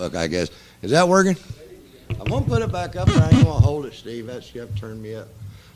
[0.00, 0.50] book, I guess.
[0.80, 1.36] Is that working?
[2.18, 3.08] I'm gonna put it back up.
[3.08, 4.26] I ain't gonna hold it, Steve.
[4.26, 5.28] That's you have to turn me up.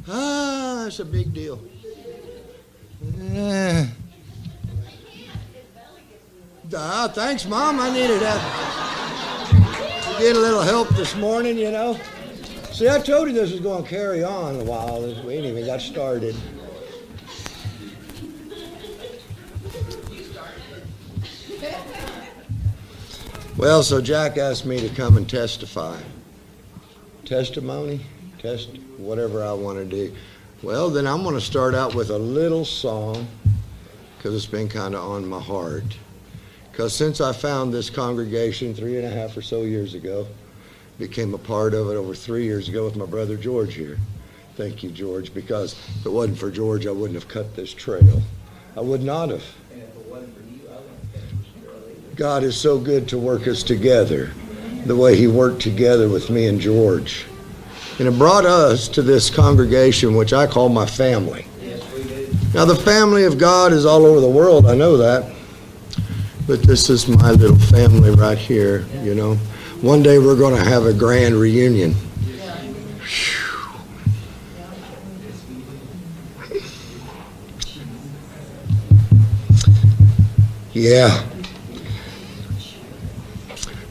[0.09, 1.60] Ah, that's a big deal.
[3.19, 3.87] Yeah.
[6.74, 7.78] Ah, thanks, Mom.
[7.78, 8.41] I needed that.
[10.16, 11.98] To get a little help this morning, you know.
[12.72, 15.02] See, I told you this was going to carry on a while.
[15.25, 16.34] We ain't even got started.
[23.65, 25.98] Well, so Jack asked me to come and testify.
[27.25, 28.05] Testimony?
[28.39, 30.15] Test, whatever I want to do.
[30.62, 33.27] Well, then I'm going to start out with a little song
[34.19, 35.97] because it's been kind of on my heart.
[36.70, 40.27] Because since I found this congregation three and a half or so years ago,
[40.98, 43.97] became a part of it over three years ago with my brother George here.
[44.57, 48.20] Thank you, George, because if it wasn't for George, I wouldn't have cut this trail.
[48.77, 49.45] I would not have.
[52.17, 54.31] God is so good to work us together
[54.87, 57.27] the way He worked together with me and George.
[57.98, 61.47] And it brought us to this congregation, which I call my family.
[62.53, 65.35] Now, the family of God is all over the world, I know that.
[66.47, 69.35] But this is my little family right here, you know.
[69.81, 71.97] One day we're going to have a grand reunion.
[80.73, 81.25] Yeah.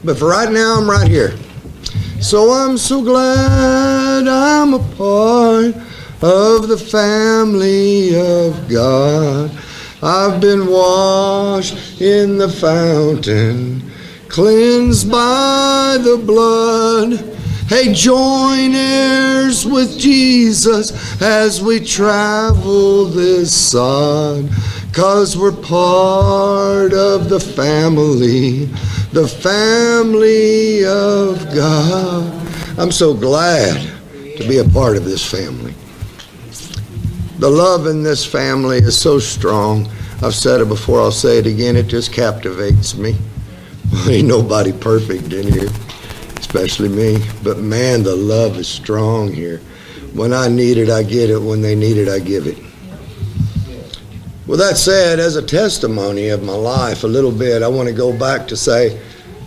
[0.04, 1.32] But for right now, I'm right here.
[2.20, 5.74] So I'm so glad I'm a part
[6.22, 9.50] of the family of God.
[10.02, 13.90] I've been washed in the fountain,
[14.28, 17.14] cleansed by the blood.
[17.68, 24.50] Hey, join heirs with Jesus as we travel this sod,
[24.92, 28.68] cause we're part of the family
[29.14, 32.48] the family of God.
[32.76, 33.80] I'm so glad
[34.36, 35.72] to be a part of this family.
[37.38, 39.88] The love in this family is so strong.
[40.20, 41.76] I've said it before, I'll say it again.
[41.76, 43.14] It just captivates me.
[44.08, 45.70] Ain't nobody perfect in here,
[46.36, 47.18] especially me.
[47.44, 49.58] But man, the love is strong here.
[50.12, 51.38] When I need it, I get it.
[51.38, 52.58] When they need it, I give it.
[54.46, 57.94] With that said, as a testimony of my life, a little bit, I want to
[57.94, 59.00] go back to say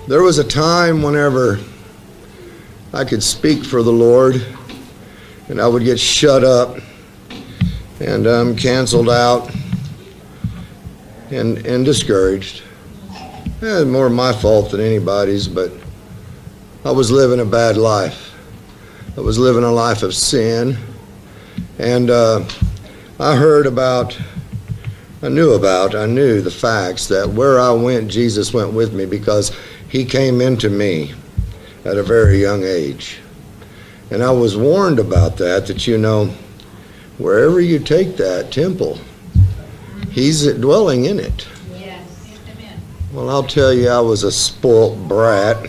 [0.08, 1.60] there was a time whenever
[2.94, 4.44] I could speak for the Lord
[5.50, 6.78] and I would get shut up
[8.00, 9.52] and um, canceled out
[11.30, 12.64] and, and discouraged.
[13.62, 15.72] Eh, more my fault than anybody's, but
[16.84, 18.34] I was living a bad life.
[19.16, 20.76] I was living a life of sin.
[21.78, 22.48] And uh,
[23.20, 24.20] I heard about
[25.24, 29.06] I knew about, I knew the facts that where I went, Jesus went with me
[29.06, 29.52] because
[29.90, 31.14] he came into me
[31.86, 33.20] at a very young age.
[34.12, 36.28] And I was warned about that, that you know,
[37.18, 39.00] wherever you take that temple,
[40.12, 41.48] he's dwelling in it.
[41.74, 42.08] Yes.
[43.12, 45.68] Well, I'll tell you, I was a spoilt brat.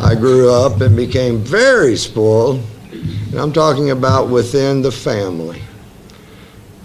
[0.00, 2.62] I grew up and became very spoiled.
[2.92, 5.60] And I'm talking about within the family.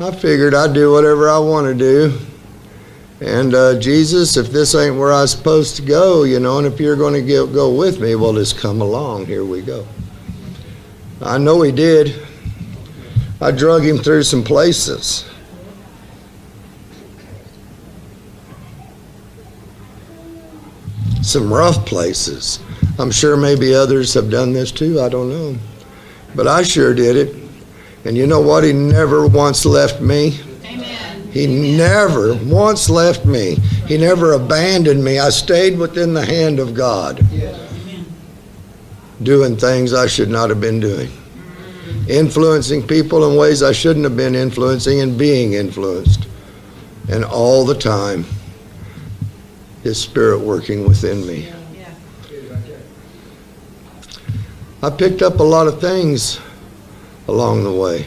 [0.03, 2.19] I figured I'd do whatever I want to do.
[3.21, 6.77] And uh, Jesus, if this ain't where I'm supposed to go, you know, and if
[6.77, 9.27] you're going to go with me, well, just come along.
[9.27, 9.87] Here we go.
[11.21, 12.21] I know he did.
[13.39, 15.23] I drug him through some places.
[21.21, 22.59] Some rough places.
[22.99, 24.99] I'm sure maybe others have done this too.
[24.99, 25.57] I don't know.
[26.35, 27.42] But I sure did it.
[28.05, 28.63] And you know what?
[28.63, 30.39] He never once left me.
[30.65, 31.31] Amen.
[31.31, 31.77] He Amen.
[31.77, 33.55] never once left me.
[33.87, 35.19] He never abandoned me.
[35.19, 37.25] I stayed within the hand of God,
[39.21, 41.09] doing things I should not have been doing,
[42.09, 46.27] influencing people in ways I shouldn't have been influencing, and being influenced.
[47.09, 48.25] And all the time,
[49.83, 51.51] His Spirit working within me.
[54.81, 56.41] I picked up a lot of things
[57.27, 58.05] along the way.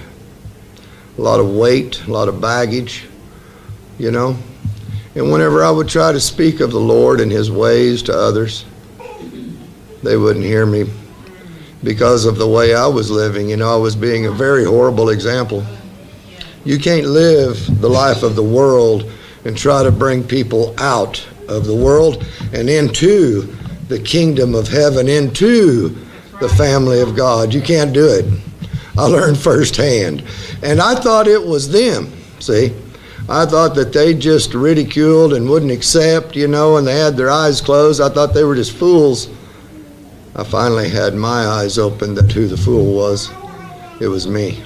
[1.19, 3.07] A lot of weight, a lot of baggage,
[3.99, 4.37] you know.
[5.15, 8.67] And whenever I would try to speak of the Lord and His ways to others,
[10.03, 10.85] they wouldn't hear me
[11.83, 13.49] because of the way I was living.
[13.49, 15.65] You know, I was being a very horrible example.
[16.65, 19.11] You can't live the life of the world
[19.45, 23.43] and try to bring people out of the world and into
[23.89, 25.91] the kingdom of heaven, into
[26.41, 27.55] the family of God.
[27.55, 28.25] You can't do it.
[28.99, 30.25] I learned firsthand.
[30.63, 32.73] And I thought it was them, see?
[33.29, 37.31] I thought that they just ridiculed and wouldn't accept, you know, and they had their
[37.31, 38.01] eyes closed.
[38.01, 39.29] I thought they were just fools.
[40.37, 43.31] I finally had my eyes open that who the fool was.
[44.01, 44.63] It was me.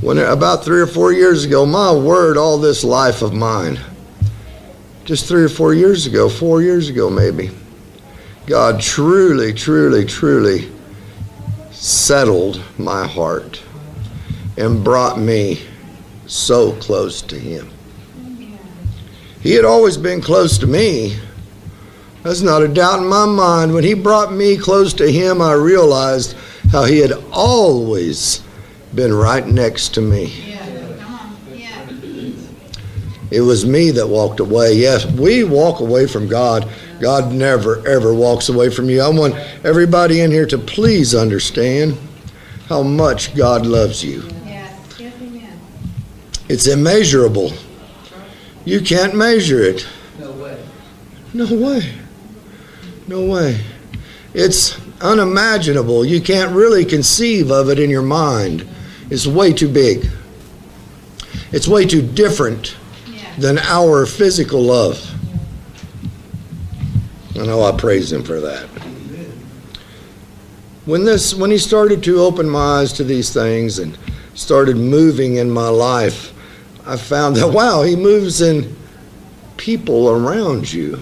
[0.00, 3.78] When about three or four years ago, my word, all this life of mine,
[5.04, 7.50] just three or four years ago, four years ago maybe,
[8.46, 10.73] God truly, truly, truly
[11.84, 13.62] settled my heart
[14.56, 15.60] and brought me
[16.26, 17.68] so close to Him.
[19.42, 21.18] He had always been close to me.
[22.22, 23.74] There's not a doubt in my mind.
[23.74, 26.34] When He brought me close to Him, I realized
[26.72, 28.42] how He had always
[28.94, 30.53] been right next to me.
[33.34, 34.74] It was me that walked away.
[34.74, 36.70] Yes, we walk away from God.
[37.00, 39.02] God never, ever walks away from you.
[39.02, 39.34] I want
[39.64, 41.98] everybody in here to please understand
[42.68, 44.22] how much God loves you.
[46.48, 47.52] It's immeasurable.
[48.64, 49.84] You can't measure it.
[50.20, 50.64] No way.
[51.32, 51.92] No way.
[53.08, 53.60] No way.
[54.32, 56.04] It's unimaginable.
[56.04, 58.64] You can't really conceive of it in your mind.
[59.10, 60.08] It's way too big.
[61.50, 62.76] It's way too different
[63.38, 65.10] than our physical love.
[67.36, 68.68] I know I praise him for that.
[70.84, 73.98] When this when he started to open my eyes to these things and
[74.34, 76.32] started moving in my life,
[76.86, 78.76] I found that wow, he moves in
[79.56, 81.00] people around you.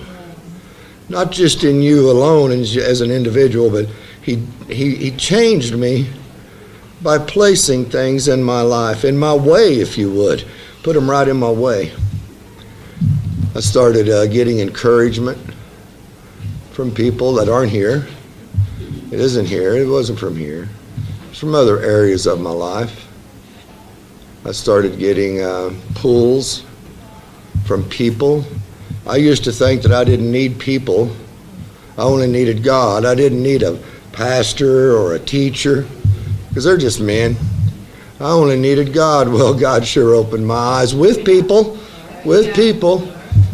[1.08, 3.86] Not just in you alone as an individual, but
[4.22, 4.36] he,
[4.68, 6.08] he, he changed me
[7.02, 10.44] by placing things in my life, in my way, if you would.
[10.82, 11.92] Put them right in my way.
[13.54, 15.38] I started uh, getting encouragement
[16.70, 18.06] from people that aren't here.
[19.10, 20.68] It isn't here, it wasn't from here,
[21.28, 23.06] it's from other areas of my life.
[24.44, 26.64] I started getting uh, pulls
[27.64, 28.44] from people.
[29.06, 31.14] I used to think that I didn't need people,
[31.98, 33.04] I only needed God.
[33.04, 33.78] I didn't need a
[34.12, 35.86] pastor or a teacher
[36.48, 37.36] because they're just men.
[38.18, 39.28] I only needed God.
[39.28, 41.78] Well, God sure opened my eyes with people,
[42.24, 43.12] with people.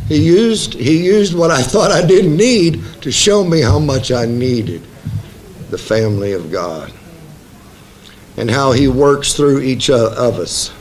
[0.08, 4.10] He used, he used what I thought I didn't need to show me how much
[4.10, 4.82] I needed
[5.70, 6.92] the family of God
[8.38, 10.72] and how He works through each of us.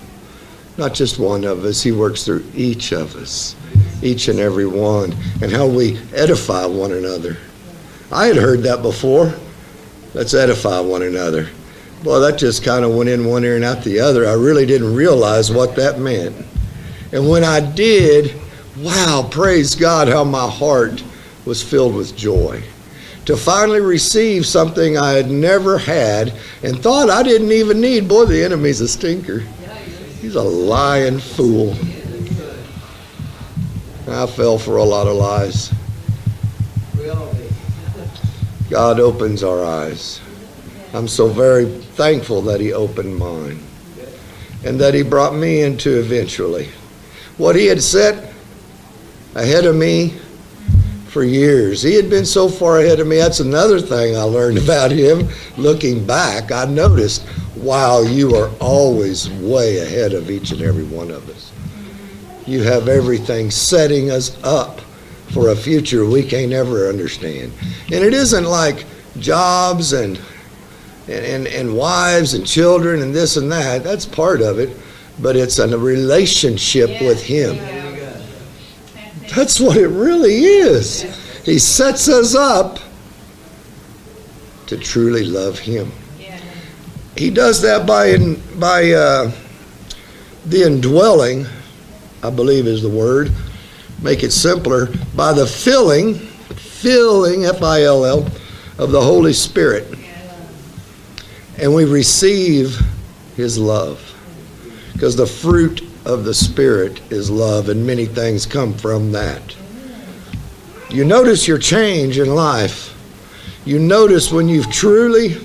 [0.77, 3.55] Not just one of us, He works through each of us,
[4.01, 7.35] each and every one, and how we edify one another.
[8.11, 9.33] I had heard that before.
[10.13, 11.49] Let's edify one another.
[12.05, 14.25] Well, that just kind of went in one ear and out the other.
[14.25, 16.35] I really didn't realize what that meant.
[17.11, 18.39] And when I did,
[18.79, 21.03] wow, praise God, how my heart
[21.45, 22.61] was filled with joy.
[23.25, 26.33] To finally receive something I had never had
[26.63, 28.07] and thought I didn't even need.
[28.07, 29.39] Boy, the enemy's a stinker.
[30.21, 31.75] He's a lying fool.
[34.07, 35.73] I fell for a lot of lies.
[38.69, 40.21] God opens our eyes.
[40.93, 43.61] I'm so very thankful that He opened mine
[44.65, 46.69] and that He brought me into eventually.
[47.37, 48.33] What He had set
[49.35, 50.15] ahead of me
[51.07, 51.81] for years.
[51.81, 53.17] He had been so far ahead of me.
[53.17, 55.27] That's another thing I learned about him.
[55.57, 61.11] Looking back, I noticed, wow, you are always way ahead of each and every one
[61.11, 61.51] of us.
[62.45, 64.79] You have everything setting us up
[65.33, 67.51] for a future we can't ever understand.
[67.85, 68.85] And it isn't like
[69.19, 70.19] jobs and
[71.09, 73.81] and, and, wives and children and this and that.
[73.81, 74.75] That's part of it.
[75.19, 77.55] But it's a relationship with Him.
[79.35, 81.03] That's what it really is.
[81.45, 82.79] He sets us up
[84.67, 85.91] to truly love Him.
[87.15, 88.17] He does that by
[88.59, 89.31] by uh,
[90.45, 91.45] the indwelling,
[92.21, 93.31] I believe is the word.
[94.01, 98.29] Make it simpler by the filling, filling F I L L
[98.77, 99.87] of the Holy Spirit,
[101.57, 102.79] and we receive
[103.35, 103.99] His love
[104.93, 109.55] because the fruit of the Spirit is love, and many things come from that.
[110.89, 112.95] You notice your change in life.
[113.65, 115.35] You notice when you've truly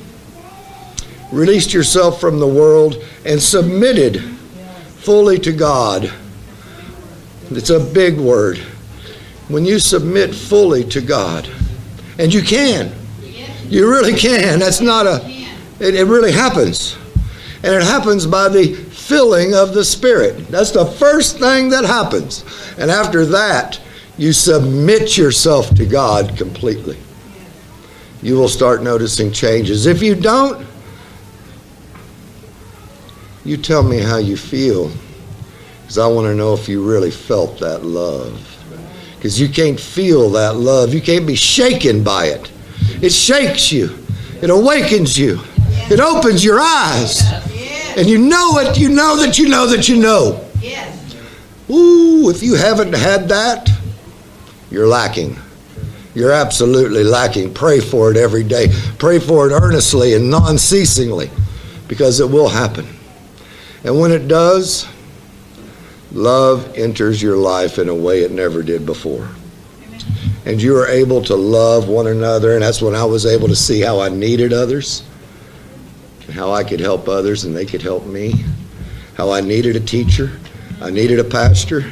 [1.33, 4.23] released yourself from the world and submitted
[5.01, 6.13] fully to God.
[7.51, 8.59] It's a big word.
[9.49, 11.51] When you submit fully to God,
[12.21, 12.95] and you can,
[13.69, 14.61] you really can.
[14.61, 15.21] That's not a,
[15.81, 16.97] it, it really happens.
[17.65, 18.77] And it happens by the
[19.13, 20.49] filling of the Spirit.
[20.49, 22.47] That's the first thing that happens.
[22.79, 23.79] And after that,
[24.17, 26.97] you submit yourself to God completely.
[28.23, 29.85] You will start noticing changes.
[29.85, 30.67] If you don't,
[33.45, 34.91] you tell me how you feel.
[35.83, 38.49] Because I want to know if you really felt that love.
[39.17, 40.95] Because you can't feel that love.
[40.95, 42.51] You can't be shaken by it.
[43.03, 43.99] It shakes you,
[44.41, 45.39] it awakens you,
[45.91, 47.21] it opens your eyes.
[47.97, 50.49] And you know it, you know that you know that you know.
[50.61, 51.17] Yes.
[51.71, 53.71] Ooh, if you haven't had that,
[54.71, 55.37] you're lacking.
[56.15, 57.55] You're absolutely lacking.
[57.55, 58.69] Pray for it every day.
[58.99, 61.31] Pray for it earnestly and non ceasingly
[61.89, 62.87] because it will happen.
[63.85, 64.87] And when it does,
[66.13, 69.29] love enters your life in a way it never did before.
[70.45, 72.55] And you are able to love one another.
[72.55, 75.05] And that's when I was able to see how I needed others,
[76.31, 78.45] how I could help others and they could help me,
[79.15, 80.31] how I needed a teacher,
[80.81, 81.85] I needed a pastor,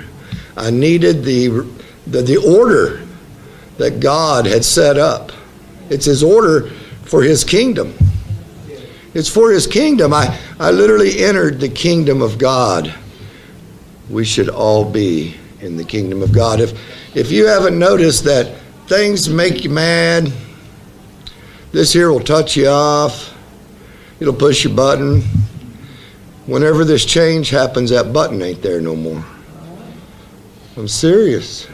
[0.57, 1.49] I needed the,
[2.07, 3.07] the, the order
[3.79, 5.33] that God had set up.
[5.89, 6.71] It's His order
[7.05, 7.95] for His kingdom.
[9.15, 10.13] It's for His kingdom.
[10.13, 12.95] I, I literally entered the kingdom of God.
[14.09, 16.61] We should all be in the kingdom of God.
[16.61, 16.79] If,
[17.17, 18.57] if you haven't noticed that
[18.87, 20.33] things make you mad,
[21.73, 23.35] this here will touch you off,
[24.21, 25.23] it'll push your button.
[26.47, 29.25] Whenever this change happens, that button ain't there no more.
[30.77, 31.69] I'm serious.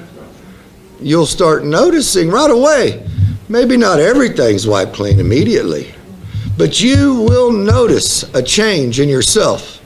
[1.00, 3.06] You'll start noticing right away.
[3.48, 5.94] Maybe not everything's wiped clean immediately,
[6.56, 9.76] but you will notice a change in yourself,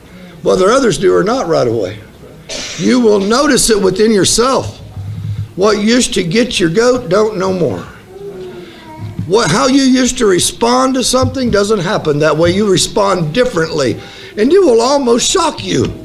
[0.43, 1.99] whether others do or not right away.
[2.77, 4.79] You will notice it within yourself.
[5.55, 7.85] What used to get your goat don't no more.
[9.31, 12.51] What, how you used to respond to something doesn't happen that way.
[12.51, 13.93] You respond differently,
[14.37, 15.85] and it will almost shock you.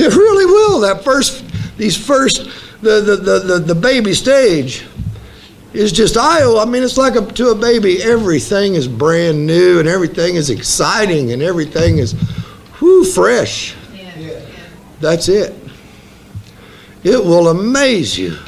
[0.00, 0.78] It really will.
[0.78, 1.44] That first,
[1.76, 2.44] these first,
[2.82, 4.86] the the the the, the baby stage
[5.72, 6.44] is just I.
[6.44, 10.50] I mean, it's like a, to a baby, everything is brand new and everything is
[10.50, 12.14] exciting and everything is,
[12.80, 13.74] whoo, fresh.
[13.92, 14.40] Yeah.
[15.00, 15.52] That's it.
[17.02, 18.38] It will amaze you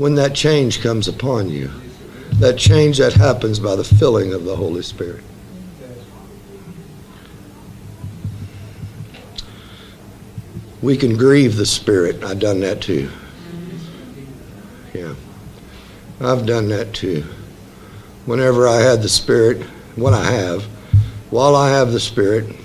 [0.00, 1.70] when that change comes upon you.
[2.38, 5.22] That change that happens by the filling of the Holy Spirit.
[10.80, 12.24] We can grieve the Spirit.
[12.24, 13.10] I've done that too.
[14.94, 15.14] Yeah.
[16.18, 17.22] I've done that too.
[18.24, 19.60] Whenever I had the Spirit,
[19.96, 20.62] when I have,
[21.28, 22.56] while I have the Spirit,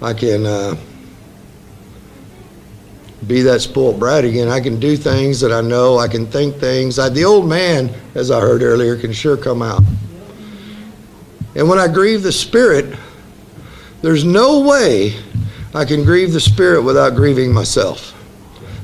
[0.00, 0.74] I can uh,
[3.26, 4.48] be that spoiled brat again.
[4.48, 5.98] I can do things that I know.
[5.98, 6.98] I can think things.
[6.98, 9.82] I, the old man, as I heard earlier, can sure come out.
[11.54, 12.96] And when I grieve the Spirit,
[14.00, 15.14] there's no way
[15.74, 18.14] I can grieve the Spirit without grieving myself.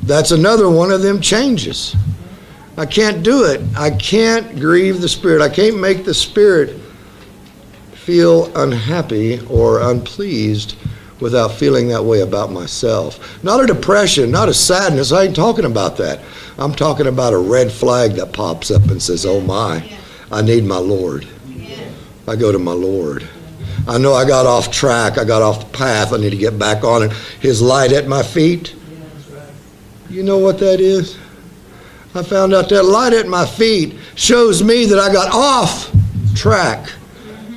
[0.02, 1.97] That's another one of them changes.
[2.76, 3.61] I can't do it.
[3.76, 5.42] I can't grieve the Spirit.
[5.42, 6.80] I can't make the Spirit
[7.92, 10.76] feel unhappy or unpleased
[11.21, 13.43] without feeling that way about myself.
[13.43, 15.13] Not a depression, not a sadness.
[15.13, 16.21] I ain't talking about that.
[16.59, 19.89] I'm talking about a red flag that pops up and says, Oh my,
[20.31, 21.27] I need my Lord.
[22.27, 23.27] I go to my Lord.
[23.87, 25.17] I know I got off track.
[25.17, 26.13] I got off the path.
[26.13, 27.13] I need to get back on it.
[27.41, 28.75] His light at my feet.
[30.11, 31.17] You know what that is?
[32.15, 35.95] I found out that light at my feet shows me that I got off
[36.35, 36.91] track.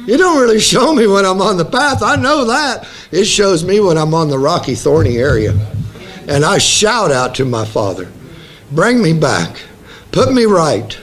[0.08, 2.01] It don't really show me when I'm on the path.
[2.01, 2.88] I know that.
[3.12, 5.53] It shows me when I'm on the rocky, thorny area.
[6.27, 8.12] And I shout out to my Father,
[8.72, 9.62] bring me back,
[10.12, 10.98] put me right.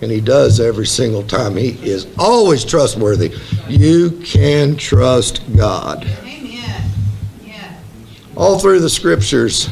[0.00, 1.56] And he does every single time.
[1.56, 3.32] He is always trustworthy.
[3.68, 6.04] You can trust God.
[6.22, 6.90] Amen.
[7.44, 7.78] Yeah.
[8.36, 9.70] All through the scriptures,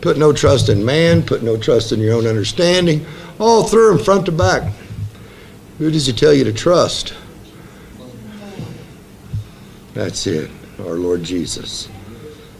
[0.00, 3.04] put no trust in man, put no trust in your own understanding.
[3.38, 4.72] All through them, front to back.
[5.78, 7.14] Who does he tell you to trust?
[9.96, 10.50] That's it,
[10.80, 11.88] our Lord Jesus.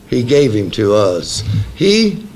[0.08, 1.42] He gave him to us.
[1.74, 2.26] He,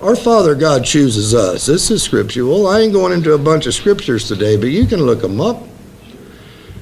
[0.00, 1.66] our Father God, chooses us.
[1.66, 2.66] This is scriptural.
[2.66, 5.62] I ain't going into a bunch of scriptures today, but you can look them up.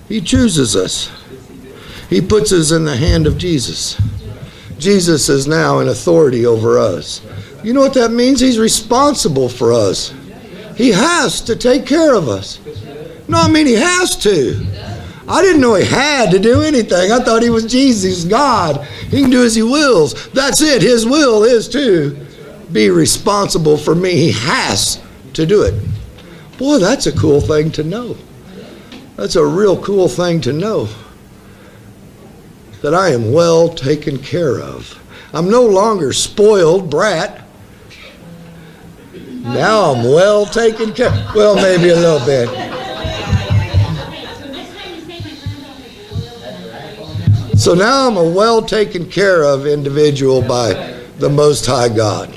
[0.08, 1.10] He chooses us.
[2.08, 4.00] He puts us in the hand of Jesus.
[4.78, 7.22] Jesus is now in authority over us.
[7.64, 8.38] You know what that means?
[8.38, 10.14] He's responsible for us.
[10.76, 12.60] He has to take care of us.
[13.26, 14.93] No, I mean, he has to.
[15.26, 17.10] I didn't know he had to do anything.
[17.10, 18.84] I thought he was Jesus, God.
[18.84, 20.28] He can do as he wills.
[20.30, 20.82] That's it.
[20.82, 22.26] His will is to
[22.72, 24.12] be responsible for me.
[24.16, 25.02] He has
[25.32, 25.74] to do it.
[26.58, 28.16] Boy, that's a cool thing to know.
[29.16, 30.88] That's a real cool thing to know.
[32.82, 35.00] That I am well taken care of.
[35.32, 37.46] I'm no longer spoiled brat.
[39.14, 41.10] Now I'm well taken care.
[41.34, 42.83] Well, maybe a little bit.
[47.64, 50.74] So now I'm a well taken care of individual by
[51.18, 52.30] the Most High God.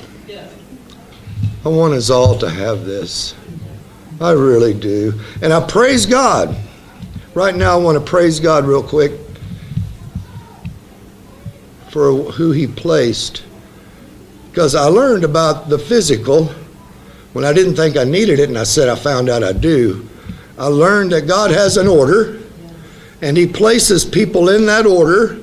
[1.66, 3.34] I want us all to have this.
[4.22, 5.20] I really do.
[5.42, 6.56] And I praise God.
[7.34, 9.12] Right now, I want to praise God real quick
[11.90, 13.44] for who He placed.
[14.50, 16.46] Because I learned about the physical
[17.34, 20.08] when I didn't think I needed it, and I said I found out I do.
[20.56, 22.40] I learned that God has an order,
[23.22, 25.40] and He places people in that order.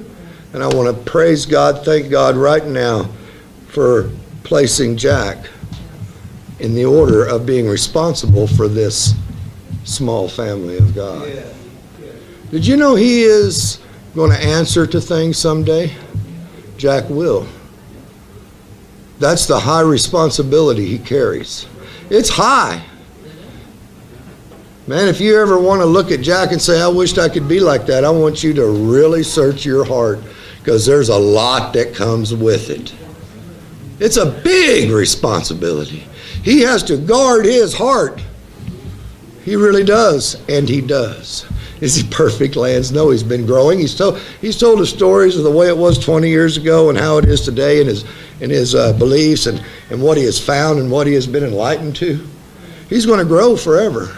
[0.54, 3.10] And I want to praise God, thank God right now
[3.68, 4.10] for
[4.44, 5.50] placing Jack
[6.60, 9.14] in the order of being responsible for this
[9.84, 11.30] small family of God.
[12.52, 13.80] Did you know he is
[14.16, 15.94] going to answer to things someday?
[16.78, 17.48] Jack will.
[19.20, 21.68] That's the high responsibility he carries.
[22.10, 22.84] It's high.
[24.88, 27.48] Man, if you ever want to look at Jack and say, I wished I could
[27.48, 30.20] be like that, I want you to really search your heart
[30.60, 32.94] because there's a lot that comes with it.
[34.00, 36.04] It's a big responsibility.
[36.44, 38.22] He has to guard his heart.
[39.44, 41.48] He really does, and he does.
[41.82, 42.92] Is he perfect, Lance?
[42.92, 43.80] No, he's been growing.
[43.80, 46.98] He's told he's told us stories of the way it was 20 years ago and
[46.98, 48.06] how it is today, and his
[48.40, 51.44] and his uh, beliefs and and what he has found and what he has been
[51.44, 52.24] enlightened to.
[52.88, 54.16] He's going to grow forever.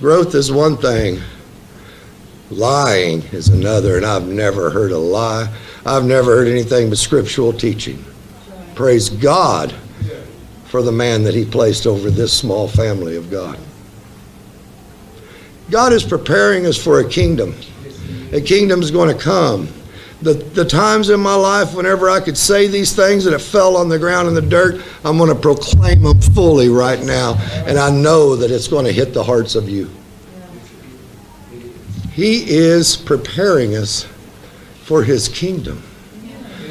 [0.00, 1.20] Growth is one thing.
[2.50, 5.52] Lying is another, and I've never heard a lie.
[5.84, 8.04] I've never heard anything but scriptural teaching.
[8.74, 9.74] Praise God
[10.66, 13.58] for the man that he placed over this small family of God.
[15.70, 17.54] God is preparing us for a kingdom.
[18.32, 19.68] A kingdom is going to come.
[20.22, 23.76] The, the times in my life whenever I could say these things and it fell
[23.76, 27.34] on the ground in the dirt, I'm going to proclaim them fully right now.
[27.66, 29.90] And I know that it's going to hit the hearts of you.
[32.12, 34.08] He is preparing us
[34.84, 35.82] for his kingdom.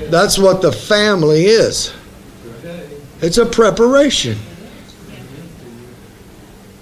[0.10, 1.93] That's what the family is.
[3.21, 4.38] It's a preparation.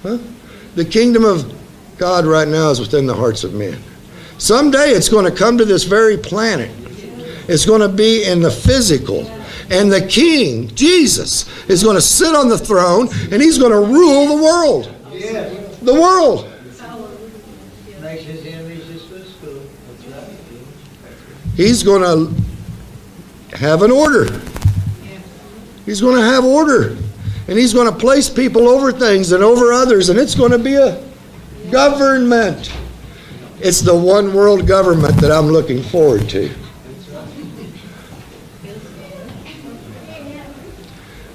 [0.02, 0.18] Huh?
[0.76, 1.54] The kingdom of
[1.98, 3.82] God right now is within the hearts of men.
[4.38, 6.72] Someday it's going to come to this very planet.
[7.48, 9.28] It's going to be in the physical.
[9.70, 13.80] And the king, Jesus, is going to sit on the throne and he's going to
[13.80, 14.94] rule the world.
[15.82, 16.50] The world.
[18.02, 19.62] Makes his enemies his footstool.
[19.88, 20.38] That's right.
[21.56, 24.28] He's going to have an order.
[25.86, 26.98] He's going to have order.
[27.48, 30.60] And he's going to place people over things and over others, and it's going to
[30.60, 31.04] be a
[31.72, 32.72] government.
[33.64, 36.54] It's the one world government that I'm looking forward to.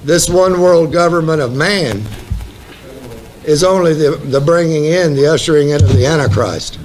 [0.03, 2.03] This one world government of man
[3.45, 6.77] is only the, the bringing in, the ushering in of the Antichrist.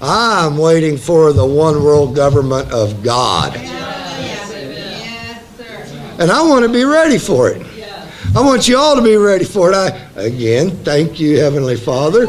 [0.00, 3.56] I'm waiting for the one world government of God.
[6.20, 7.66] And I want to be ready for it.
[8.36, 9.74] I want you all to be ready for it.
[9.74, 12.26] I again thank you, Heavenly Father,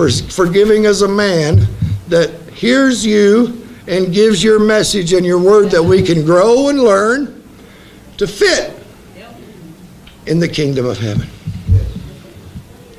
[0.00, 1.66] for for giving us a man
[2.08, 6.80] that hears you and gives your message and your word that we can grow and
[6.80, 7.44] learn
[8.16, 8.74] to fit
[10.26, 11.28] in the kingdom of heaven.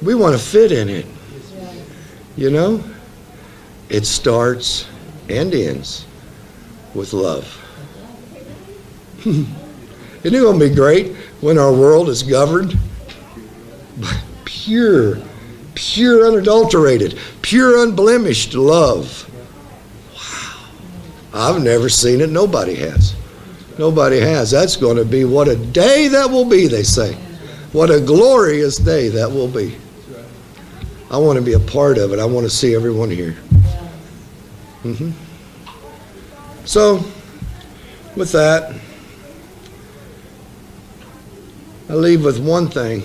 [0.03, 1.07] We want to fit in it.
[2.37, 2.83] You know?
[3.89, 4.87] It starts
[5.27, 6.05] and ends
[6.93, 7.57] with love.
[9.25, 9.47] Isn't
[10.23, 12.77] it going to be great when our world is governed
[13.97, 15.15] by pure,
[15.81, 19.27] pure, unadulterated, pure, unblemished love?
[20.13, 20.69] Wow.
[21.33, 22.29] I've never seen it.
[22.29, 23.15] Nobody has.
[23.79, 24.51] Nobody has.
[24.51, 27.15] That's going to be what a day that will be, they say.
[27.71, 29.75] What a glorious day that will be.
[31.09, 32.19] I want to be a part of it.
[32.19, 33.33] I want to see everyone here.
[34.83, 35.11] hmm
[36.63, 37.03] So,
[38.15, 38.75] with that,
[41.89, 43.01] I leave with one thing,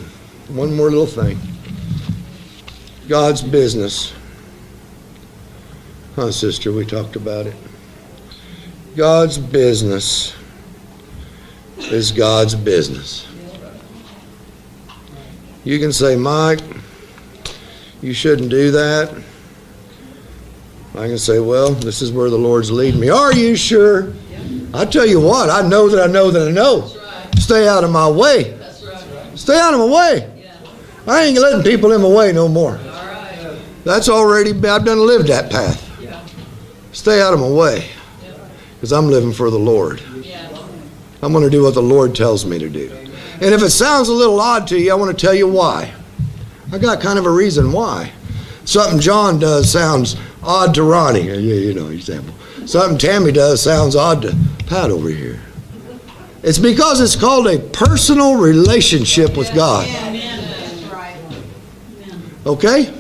[0.49, 1.39] one more little thing.
[3.09, 4.13] God's business.
[6.17, 7.55] Huh, sister, we talked about it.
[8.97, 10.35] God's business
[11.79, 13.29] is God's business.
[15.65, 16.61] You can say, Mike,
[18.03, 19.15] you shouldn't do that.
[20.95, 23.11] I can say, well, this is where the Lord's leading me.
[23.11, 24.15] Are you sure?
[24.75, 26.91] I tell you what, I know that I know that I know.
[27.39, 28.59] Stay out of my way.
[29.35, 30.33] Stay out of my way.
[31.07, 32.81] I ain't letting people in my way no more.
[33.87, 35.81] That's already, I've done lived that path.
[36.91, 37.89] Stay out of my way.
[38.75, 40.03] Because I'm living for the Lord.
[41.23, 42.91] I'm going to do what the Lord tells me to do.
[43.35, 45.93] And if it sounds a little odd to you, I want to tell you why.
[46.73, 48.11] I got kind of a reason why.
[48.65, 51.21] Something John does sounds odd to Ronnie.
[51.21, 52.35] Yeah, you know, example.
[52.67, 55.41] Something Tammy does sounds odd to Pat over here.
[56.43, 59.87] It's because it's called a personal relationship with God.
[62.45, 62.93] Okay?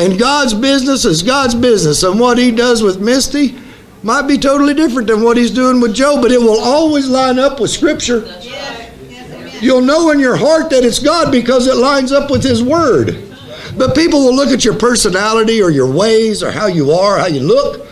[0.00, 3.54] And God's business is God's business, and what He does with Misty
[4.02, 7.38] might be totally different than what He's doing with Joe, but it will always line
[7.38, 8.24] up with Scripture.
[8.24, 9.62] Yes, yes.
[9.62, 13.30] You'll know in your heart that it's God because it lines up with His Word.
[13.76, 17.26] But people will look at your personality or your ways or how you are, how
[17.26, 17.86] you look,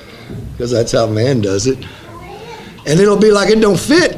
[0.52, 1.76] because that's how man does it.
[2.86, 4.14] And it'll be like it don't fit.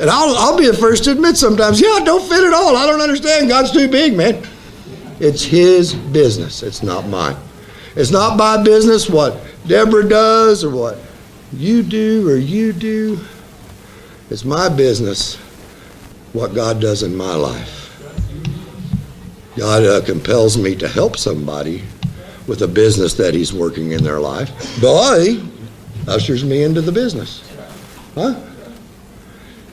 [0.00, 2.76] And I'll, I'll be the first to admit sometimes, yeah, it don't fit at all.
[2.76, 3.48] I don't understand.
[3.48, 4.46] God's too big, man.
[5.20, 6.62] It's His business.
[6.62, 7.36] It's not mine.
[7.94, 10.98] It's not my business what Deborah does or what
[11.52, 13.18] you do or you do.
[14.28, 15.36] It's my business
[16.32, 17.82] what God does in my life.
[19.56, 21.82] God uh, compels me to help somebody
[22.46, 24.50] with a business that He's working in their life.
[24.80, 25.40] Boy,
[26.06, 27.42] ushers me into the business.
[28.14, 28.38] Huh?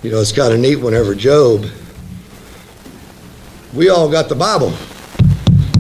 [0.02, 1.66] You know, it's kind of neat whenever Job,
[3.74, 4.74] we all got the Bible.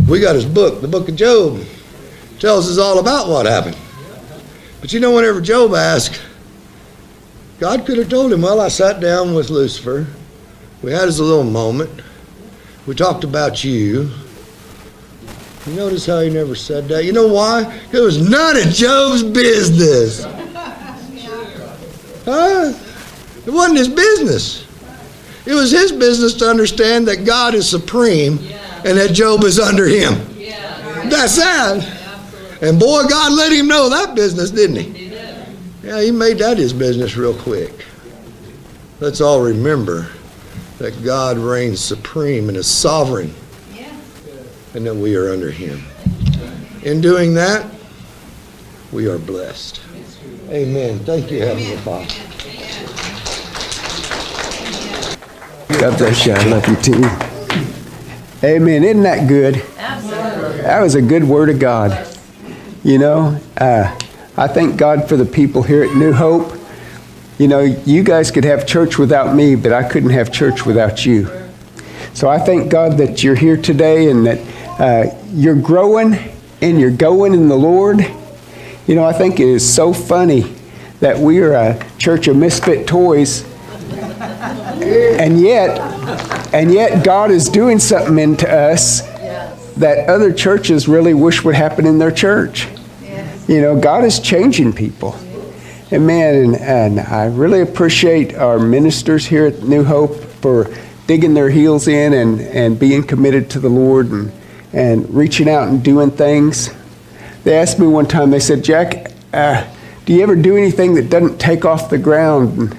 [0.07, 1.63] We got his book, the book of Job.
[2.39, 3.77] Tells us all about what happened.
[4.81, 6.21] But you know, whenever Job asked,
[7.59, 10.05] God could have told him, Well, I sat down with Lucifer.
[10.81, 12.01] We had a little moment.
[12.85, 14.11] We talked about you.
[15.65, 17.05] You notice how he never said that?
[17.05, 17.81] You know why?
[17.93, 20.25] It was none of Job's business.
[22.25, 22.73] Huh?
[23.45, 24.67] It wasn't his business.
[25.45, 28.39] It was his business to understand that God is supreme
[28.85, 30.13] and that Job is under him.
[31.09, 31.99] That's that.
[32.61, 35.03] And boy, God let him know that business, didn't he?
[35.83, 37.85] Yeah, he made that his business real quick.
[39.01, 40.07] Let's all remember
[40.77, 43.33] that God reigns supreme and is sovereign
[43.73, 43.91] Yes.
[44.73, 45.83] and that we are under him.
[46.83, 47.65] In doing that,
[48.93, 49.81] we are blessed.
[50.49, 50.99] Amen.
[50.99, 52.07] Thank you, Heavenly Father.
[55.79, 56.33] God bless you.
[56.33, 57.22] I love you too.
[58.43, 58.84] Amen.
[58.84, 59.63] Isn't that good?
[59.77, 60.63] Absolutely.
[60.63, 62.06] That was a good word of God.
[62.84, 63.97] You know, uh,
[64.36, 66.60] I thank God for the people here at New Hope.
[67.38, 71.06] You know, you guys could have church without me, but I couldn't have church without
[71.06, 71.29] you.
[72.13, 74.39] So I thank God that you're here today and that
[74.77, 76.13] uh, you're growing
[76.62, 78.01] and you're going in the Lord.
[78.88, 80.53] You know, I think it is so funny
[80.99, 83.45] that we are a church of misfit toys
[84.82, 89.01] and yet and yet god is doing something into us
[89.75, 92.67] that other churches really wish would happen in their church.
[93.47, 95.15] You know god is changing people.
[95.91, 100.73] And man and, and i really appreciate our ministers here at new hope for
[101.07, 104.31] digging their heels in and, and being committed to the lord and,
[104.71, 106.69] and reaching out and doing things.
[107.43, 109.67] They asked me one time they said jack uh,
[110.05, 112.77] do you ever do anything that doesn't take off the ground and,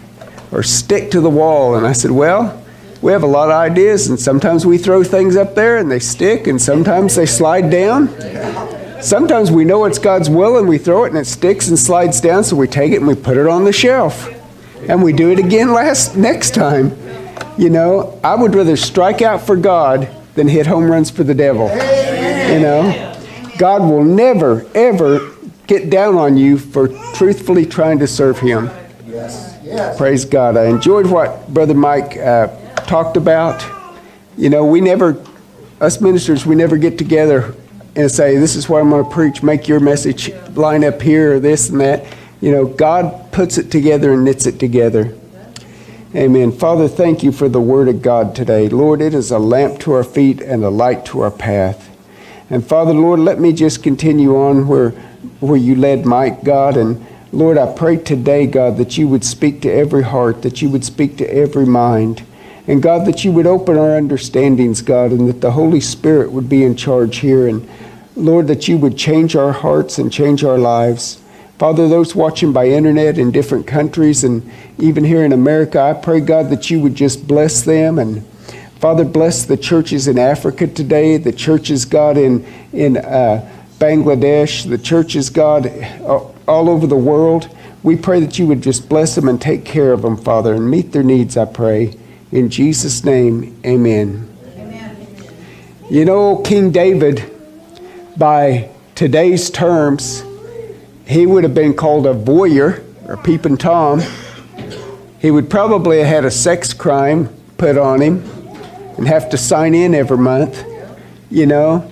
[0.53, 1.75] or stick to the wall.
[1.75, 2.64] And I said, Well,
[3.03, 5.99] we have a lot of ideas, and sometimes we throw things up there and they
[5.99, 8.09] stick, and sometimes they slide down.
[9.03, 12.23] Sometimes we know it's God's will and we throw it and it sticks and slides
[12.23, 14.31] down, so we take it and we put it on the shelf.
[14.89, 16.97] And we do it again last next time.
[17.59, 21.35] You know, I would rather strike out for God than hit home runs for the
[21.35, 21.69] devil.
[21.69, 23.15] You know,
[23.59, 25.33] God will never, ever
[25.67, 28.71] get down on you for truthfully trying to serve Him.
[29.07, 29.99] Yes.
[29.99, 30.57] Praise God.
[30.57, 32.49] I enjoyed what Brother Mike uh,
[32.87, 33.65] talked about.
[34.37, 35.23] You know, we never,
[35.81, 37.55] us ministers, we never get together
[37.97, 41.35] and say, this is what I'm going to preach, make your message line up here,
[41.35, 42.05] or this and that.
[42.41, 45.17] You know, God puts it together and knits it together.
[46.15, 46.53] Amen.
[46.53, 48.69] Father, thank you for the word of God today.
[48.69, 51.91] Lord, it is a lamp to our feet and a light to our path.
[52.51, 54.91] And Father, Lord, let me just continue on where,
[55.41, 56.77] where you led Mike, God.
[56.77, 60.69] And Lord, I pray today, God, that you would speak to every heart, that you
[60.69, 62.23] would speak to every mind.
[62.67, 66.49] And God, that you would open our understandings, God, and that the Holy Spirit would
[66.49, 67.47] be in charge here.
[67.47, 67.69] And
[68.17, 71.21] Lord, that you would change our hearts and change our lives.
[71.59, 76.21] Father, those watching by internet in different countries and even here in America, I pray,
[76.21, 77.99] God, that you would just bless them.
[77.99, 78.27] And
[78.81, 83.49] Father, bless the churches in Africa today, the churches, God, in, in uh,
[83.79, 85.71] Bangladesh, the churches, God,
[86.49, 87.55] all over the world.
[87.83, 90.71] We pray that you would just bless them and take care of them, Father, and
[90.71, 91.95] meet their needs, I pray.
[92.35, 94.29] In Jesus' name, amen.
[94.57, 95.07] amen.
[95.89, 97.23] You know, King David,
[98.17, 100.25] by today's terms,
[101.07, 104.03] he would have been called a voyeur or peeping Tom.
[105.21, 108.25] He would probably have had a sex crime put on him
[108.99, 110.61] and have to sign in every month,
[111.31, 111.89] you know.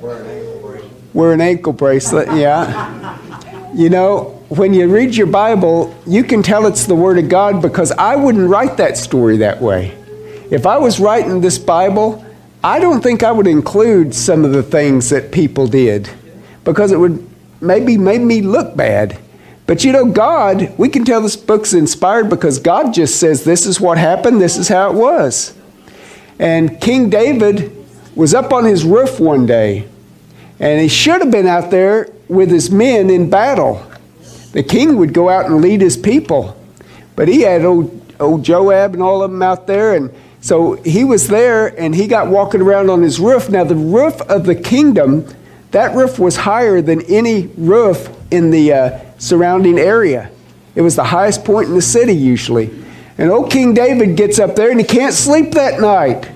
[1.14, 3.16] Wear an ankle bracelet, yeah.
[3.76, 7.62] You know, when you read your Bible, you can tell it's the Word of God
[7.62, 10.01] because I wouldn't write that story that way.
[10.52, 12.22] If I was writing this Bible,
[12.62, 16.10] I don't think I would include some of the things that people did
[16.62, 17.26] because it would
[17.62, 19.18] maybe make me look bad.
[19.66, 23.64] But you know, God, we can tell this book's inspired because God just says this
[23.64, 25.54] is what happened, this is how it was.
[26.38, 27.74] And King David
[28.14, 29.88] was up on his roof one day,
[30.60, 33.82] and he should have been out there with his men in battle.
[34.52, 36.60] The king would go out and lead his people,
[37.16, 41.04] but he had old, old Joab and all of them out there, and so he
[41.04, 43.48] was there and he got walking around on his roof.
[43.48, 45.26] Now, the roof of the kingdom,
[45.70, 50.30] that roof was higher than any roof in the uh, surrounding area.
[50.74, 52.70] It was the highest point in the city, usually.
[53.18, 56.28] And old King David gets up there and he can't sleep that night.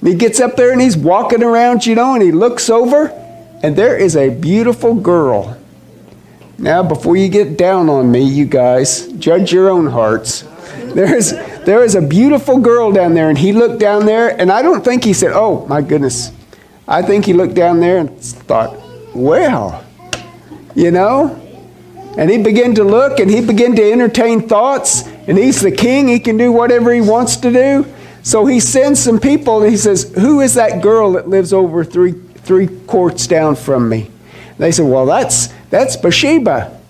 [0.00, 3.08] And he gets up there and he's walking around, you know, and he looks over
[3.62, 5.56] and there is a beautiful girl.
[6.58, 10.44] Now, before you get down on me, you guys, judge your own hearts.
[10.76, 11.32] There's,
[11.68, 14.82] there is a beautiful girl down there, and he looked down there, and I don't
[14.82, 16.32] think he said, Oh, my goodness.
[16.88, 18.74] I think he looked down there and thought,
[19.14, 19.84] Well,
[20.74, 21.38] you know?
[22.16, 26.08] And he began to look and he began to entertain thoughts, and he's the king,
[26.08, 27.84] he can do whatever he wants to do.
[28.22, 31.84] So he sends some people and he says, Who is that girl that lives over
[31.84, 34.06] three, three courts down from me?
[34.32, 36.80] And they said, Well, that's, that's Bathsheba.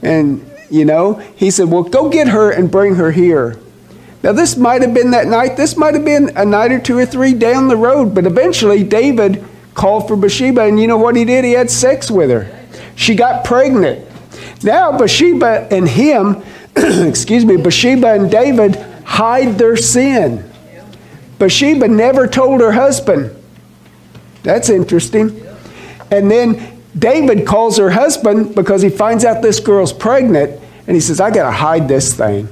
[0.00, 3.58] And you know, he said, Well, go get her and bring her here.
[4.22, 5.56] Now, this might have been that night.
[5.56, 8.14] This might have been a night or two or three down the road.
[8.14, 11.44] But eventually, David called for Bathsheba, and you know what he did?
[11.44, 12.50] He had sex with her.
[12.96, 14.04] She got pregnant.
[14.64, 16.42] Now, Bathsheba and him,
[16.76, 20.50] excuse me, Bathsheba and David hide their sin.
[21.38, 23.34] Bathsheba never told her husband.
[24.42, 25.46] That's interesting.
[26.10, 31.00] And then David calls her husband because he finds out this girl's pregnant and he
[31.00, 32.48] says, I got to hide this thing.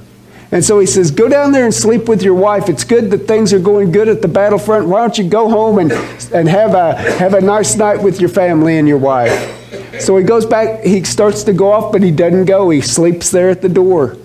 [0.51, 2.69] And so he says, Go down there and sleep with your wife.
[2.69, 4.87] It's good that things are going good at the battlefront.
[4.87, 5.91] Why don't you go home and,
[6.33, 9.53] and have, a, have a nice night with your family and your wife?
[9.99, 12.69] So he goes back, he starts to go off, but he doesn't go.
[12.69, 14.15] He sleeps there at the door.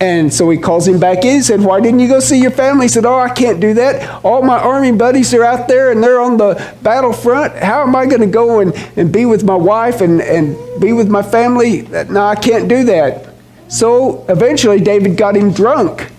[0.00, 1.36] And so he calls him back in.
[1.36, 2.86] He said, Why didn't you go see your family?
[2.86, 4.24] He said, Oh, I can't do that.
[4.24, 7.54] All my army buddies are out there and they're on the battlefront.
[7.56, 10.94] How am I going to go and, and be with my wife and, and be
[10.94, 11.82] with my family?
[11.82, 13.29] No, I can't do that.
[13.70, 16.10] So eventually David got him drunk.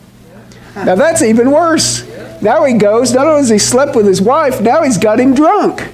[0.75, 2.07] Now that's even worse.
[2.41, 5.35] Now he goes, not only has he slept with his wife, now he's got him
[5.35, 5.93] drunk.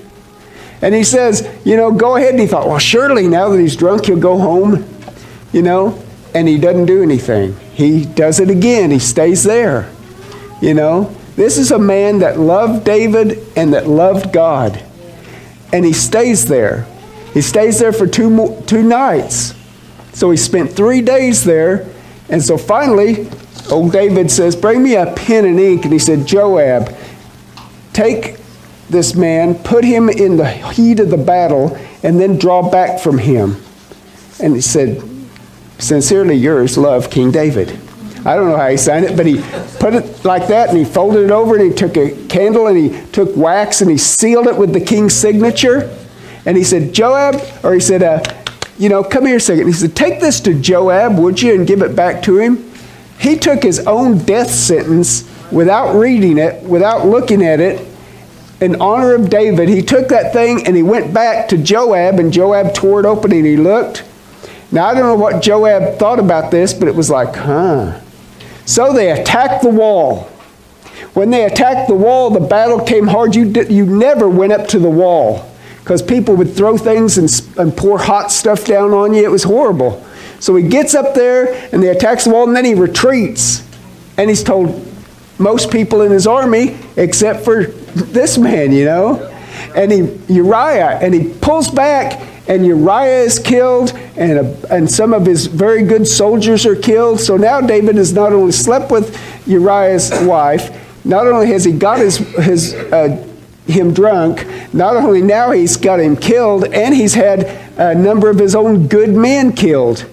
[0.81, 2.31] And he says, You know, go ahead.
[2.31, 4.87] And he thought, Well, surely now that he's drunk, he'll go home,
[5.51, 6.01] you know,
[6.33, 8.89] and he doesn't do anything he does it again.
[8.89, 9.87] He stays there.
[10.63, 14.83] You know, this is a man that loved David and that loved God.
[15.71, 16.87] And he stays there.
[17.35, 19.53] He stays there for two, two nights.
[20.17, 21.87] So he spent three days there.
[22.27, 23.29] And so finally,
[23.69, 25.83] old David says, Bring me a pen and ink.
[25.83, 26.91] And he said, Joab,
[27.93, 28.37] take
[28.89, 33.19] this man, put him in the heat of the battle, and then draw back from
[33.19, 33.57] him.
[34.41, 35.03] And he said,
[35.77, 37.79] Sincerely yours, love King David.
[38.25, 39.39] I don't know how he signed it, but he
[39.79, 42.75] put it like that and he folded it over and he took a candle and
[42.75, 45.95] he took wax and he sealed it with the king's signature.
[46.47, 48.23] And he said, Joab, or he said, uh,
[48.77, 49.67] you know, come here a second.
[49.67, 52.71] He said, take this to Joab, would you, and give it back to him.
[53.19, 57.87] He took his own death sentence without reading it, without looking at it,
[58.61, 59.69] in honor of David.
[59.69, 63.31] He took that thing and he went back to Joab, and Joab tore it open
[63.31, 64.03] and he looked.
[64.71, 67.99] Now, I don't know what Joab thought about this, but it was like, huh.
[68.65, 70.23] So they attacked the wall.
[71.13, 73.33] When they attacked the wall, the battle came hard.
[73.33, 75.49] You, you never went up to the wall
[75.87, 79.23] because people would throw things and, and pour hot stuff down on you.
[79.23, 80.05] It was horrible.
[80.41, 83.65] So he gets up there and they attacks the wall and then he retreats.
[84.17, 84.85] And he's told
[85.39, 89.33] most people in his army, except for this man, you know.
[89.77, 95.13] And he, Uriah, and he pulls back and Uriah is killed, and, a, and some
[95.13, 97.21] of his very good soldiers are killed.
[97.21, 101.99] So now David has not only slept with Uriah's wife, not only has he got
[101.99, 103.25] his, his, uh,
[103.67, 107.45] him drunk, not only now he's got him killed, and he's had
[107.77, 110.05] a number of his own good men killed.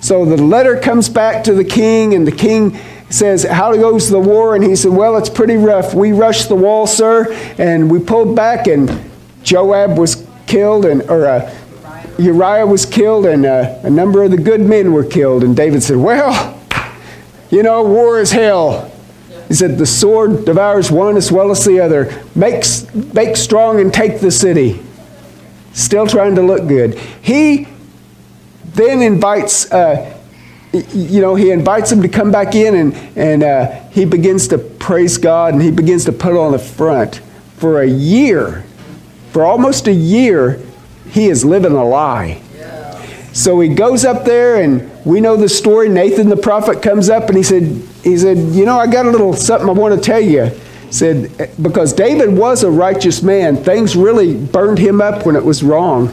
[0.00, 4.20] So the letter comes back to the king, and the king says, How goes the
[4.20, 4.54] war?
[4.54, 5.94] And he said, Well, it's pretty rough.
[5.94, 9.10] We rushed the wall, sir, and we pulled back, and
[9.42, 11.54] Joab was killed, and or uh,
[12.18, 15.44] Uriah was killed and uh, a number of the good men were killed.
[15.44, 16.58] And David said, Well,
[17.50, 18.90] you know, war is hell.
[19.48, 22.22] He said, The sword devours one as well as the other.
[22.34, 22.64] Make,
[23.14, 24.82] make strong and take the city.
[25.72, 26.98] still trying to look good.
[27.22, 27.68] He
[28.74, 30.18] then invites, uh,
[30.72, 34.58] you know, he invites him to come back in and, and uh, he begins to
[34.58, 37.20] praise God and he begins to put on the front.
[37.56, 38.64] For a year,
[39.32, 40.60] for almost a year,
[41.10, 42.42] he is living a lie.
[43.36, 45.88] So he goes up there, and we know the story.
[45.88, 47.62] Nathan the prophet comes up, and he said,
[48.02, 50.50] "He said, you know, I got a little something I want to tell you."
[50.90, 51.30] Said
[51.62, 56.12] because David was a righteous man, things really burned him up when it was wrong.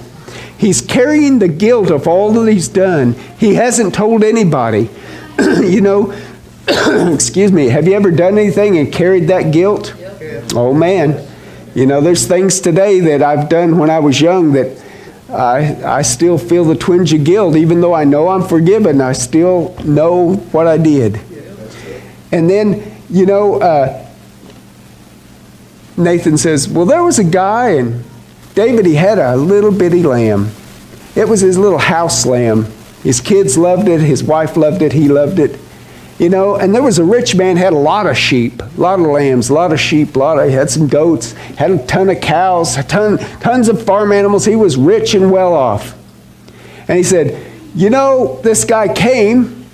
[0.58, 3.16] He's carrying the guilt of all that he's done.
[3.40, 4.90] He hasn't told anybody.
[5.40, 6.14] you know,
[7.14, 7.70] excuse me.
[7.70, 9.96] Have you ever done anything and carried that guilt?
[10.54, 11.28] Oh man,
[11.74, 14.83] you know, there's things today that I've done when I was young that
[15.34, 19.02] I, I still feel the twinge of guilt, even though I know I'm forgiven.
[19.02, 21.20] I still know what I did.
[22.32, 24.06] And then, you know, uh,
[25.98, 28.04] Nathan says, Well, there was a guy, and
[28.56, 30.52] David, he had a little bitty lamb.
[31.16, 32.66] It was his little house lamb.
[33.04, 35.60] His kids loved it, his wife loved it, he loved it.
[36.20, 39.00] You know, and there was a rich man had a lot of sheep, a lot
[39.00, 41.86] of lambs, a lot of sheep, a lot of, he had some goats, had a
[41.88, 44.46] ton of cows, a ton, tons of farm animals.
[44.46, 45.98] He was rich and well off.
[46.88, 49.66] And he said, You know, this guy came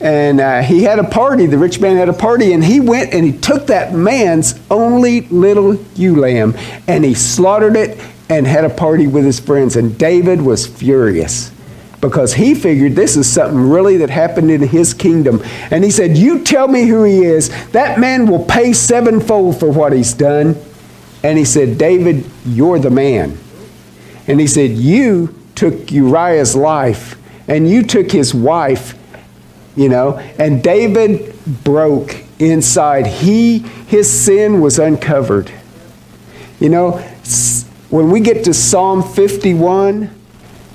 [0.00, 1.46] and uh, he had a party.
[1.46, 5.22] The rich man had a party, and he went and he took that man's only
[5.22, 6.54] little ewe lamb
[6.88, 9.76] and he slaughtered it and had a party with his friends.
[9.76, 11.52] And David was furious
[12.08, 15.42] because he figured this is something really that happened in his kingdom.
[15.72, 17.48] And he said, You tell me who he is.
[17.72, 20.56] That man will pay sevenfold for what he's done.
[21.24, 23.36] And he said, David, you're the man.
[24.28, 28.94] And he said, You took Uriah's life and you took his wife,
[29.74, 33.06] you know, and David broke inside.
[33.06, 35.50] He, his sin was uncovered.
[36.60, 36.92] You know,
[37.90, 40.15] when we get to Psalm 51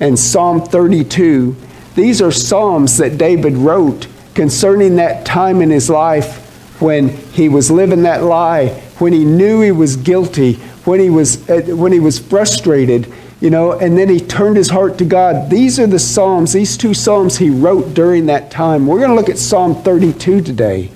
[0.02, 1.54] and Psalm 32,
[1.94, 7.70] these are Psalms that David wrote concerning that time in his life when he was
[7.70, 12.00] living that lie, when he knew he was guilty, when he was, uh, when he
[12.00, 15.48] was frustrated, you know, and then he turned his heart to God.
[15.48, 18.88] These are the Psalms, these two Psalms he wrote during that time.
[18.88, 20.90] We're going to look at Psalm 32 today.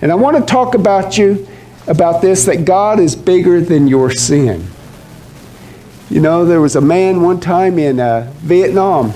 [0.00, 1.48] And I want to talk about you
[1.88, 4.68] about this that God is bigger than your sin.
[6.14, 9.12] You know, there was a man one time in uh, Vietnam,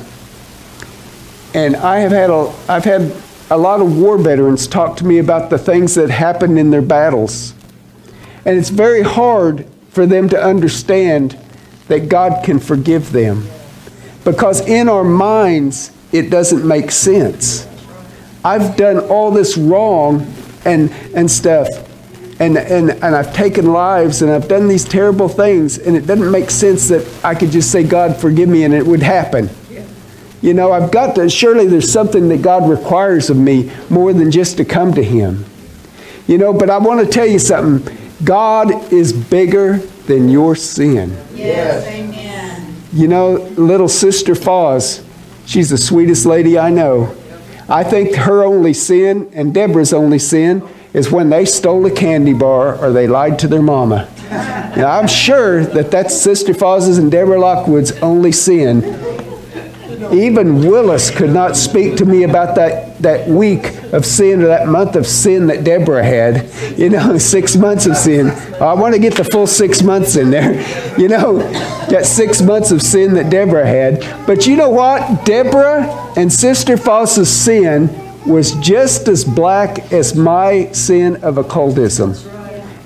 [1.55, 3.15] and I have had a, I've had
[3.51, 6.83] a lot of war veterans talk to me about the things that happened in their
[6.83, 7.55] battles.
[8.45, 11.39] And it's very hard for them to understand
[11.87, 13.47] that God can forgive them.
[14.25, 17.69] Because in our minds, it doesn't make sense.
[18.45, 20.27] I've done all this wrong
[20.65, 21.69] and, and stuff,
[22.41, 26.31] and, and, and I've taken lives and I've done these terrible things, and it doesn't
[26.31, 29.51] make sense that I could just say, God, forgive me, and it would happen.
[30.41, 34.31] You know, I've got to, surely there's something that God requires of me more than
[34.31, 35.45] just to come to Him.
[36.29, 41.17] You know, but I want to tell you something God is bigger than your sin.
[41.35, 42.75] Yes, amen.
[42.93, 45.05] You know, little sister Foz,
[45.45, 47.17] she's the sweetest lady I know.
[47.69, 52.33] I think her only sin and Deborah's only sin is when they stole a candy
[52.33, 54.09] bar or they lied to their mama.
[54.31, 58.85] Now, I'm sure that that's Sister Foz's and Deborah Lockwood's only sin.
[60.13, 64.69] Even Willis could not speak to me about that, that week of sin or that
[64.69, 66.49] month of sin that Deborah had.
[66.79, 68.29] You know, six months of sin.
[68.61, 70.55] I want to get the full six months in there.
[70.99, 71.39] You know,
[71.89, 74.27] that six months of sin that Deborah had.
[74.27, 75.27] But you know what?
[75.27, 75.85] Deborah
[76.17, 82.15] and Sister Foss's sin was just as black as my sin of occultism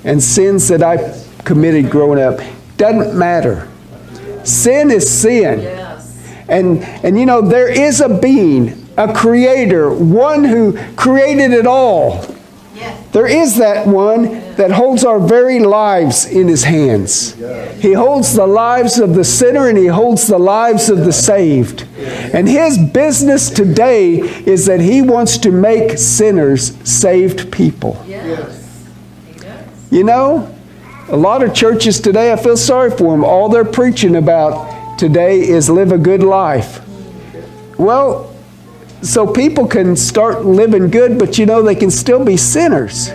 [0.05, 2.41] and sins that I committed growing up.
[2.77, 3.69] Doesn't matter.
[4.45, 5.61] Sin is sin.
[6.49, 12.25] And, and you know, there is a being, a creator, one who created it all.
[13.13, 17.35] There is that one that holds our very lives in his hands.
[17.81, 21.87] He holds the lives of the sinner and he holds the lives of the saved.
[22.33, 28.03] And his business today is that he wants to make sinners saved people.
[29.91, 30.55] You know,
[31.09, 33.25] a lot of churches today, I feel sorry for them.
[33.25, 36.81] All they're preaching about today is live a good life.
[37.79, 38.32] Well,
[39.03, 43.09] so people can start living good, but you know, they can still be sinners.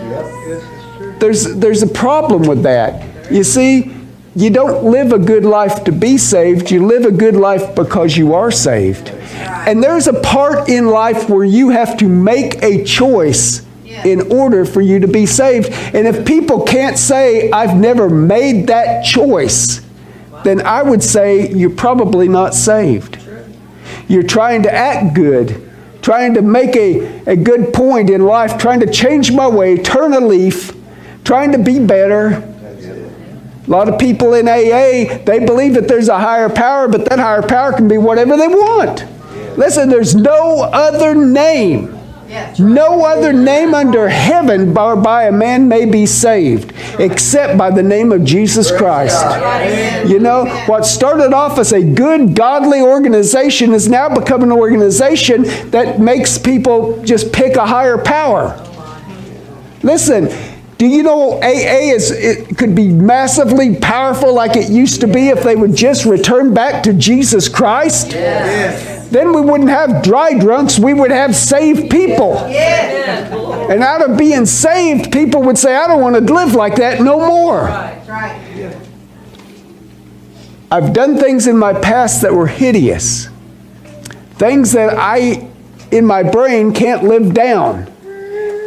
[1.18, 3.32] There's, there's a problem with that.
[3.32, 3.94] You see,
[4.36, 8.16] you don't live a good life to be saved, you live a good life because
[8.16, 9.08] you are saved.
[9.08, 13.66] And there's a part in life where you have to make a choice
[14.04, 15.70] in order for you to be saved.
[15.70, 19.80] And if people can't say, I've never made that choice,
[20.44, 23.18] then I would say you're probably not saved.
[24.06, 25.67] You're trying to act good,
[26.08, 30.14] trying to make a, a good point in life, trying to change my way, turn
[30.14, 30.74] a leaf,
[31.22, 32.28] trying to be better.
[33.66, 37.18] A lot of people in AA, they believe that there's a higher power, but that
[37.18, 39.04] higher power can be whatever they want.
[39.58, 41.97] Listen, there's no other name.
[42.58, 48.12] No other name under heaven whereby a man may be saved except by the name
[48.12, 49.24] of Jesus Christ.
[50.08, 55.42] You know, what started off as a good, godly organization is now become an organization
[55.70, 58.64] that makes people just pick a higher power.
[59.82, 60.28] Listen,
[60.76, 65.28] do you know AA is it could be massively powerful like it used to be
[65.28, 68.12] if they would just return back to Jesus Christ?
[69.10, 72.34] Then we wouldn't have dry drunks, we would have saved people.
[72.48, 73.70] Yeah.
[73.70, 77.00] And out of being saved, people would say, I don't want to live like that
[77.00, 77.66] no more.
[77.66, 78.48] That's right.
[80.70, 83.28] I've done things in my past that were hideous.
[84.32, 85.48] Things that I,
[85.90, 87.86] in my brain, can't live down.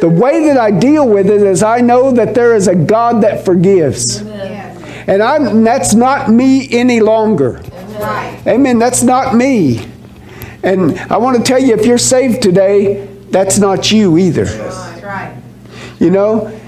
[0.00, 3.22] The way that I deal with it is I know that there is a God
[3.22, 4.20] that forgives.
[4.20, 7.62] And I'm, that's not me any longer.
[8.00, 8.42] Right.
[8.48, 8.80] Amen.
[8.80, 9.91] That's not me.
[10.62, 14.44] And I want to tell you if you're saved today, that's not you either.
[14.44, 15.36] That's right.
[15.98, 16.60] You know,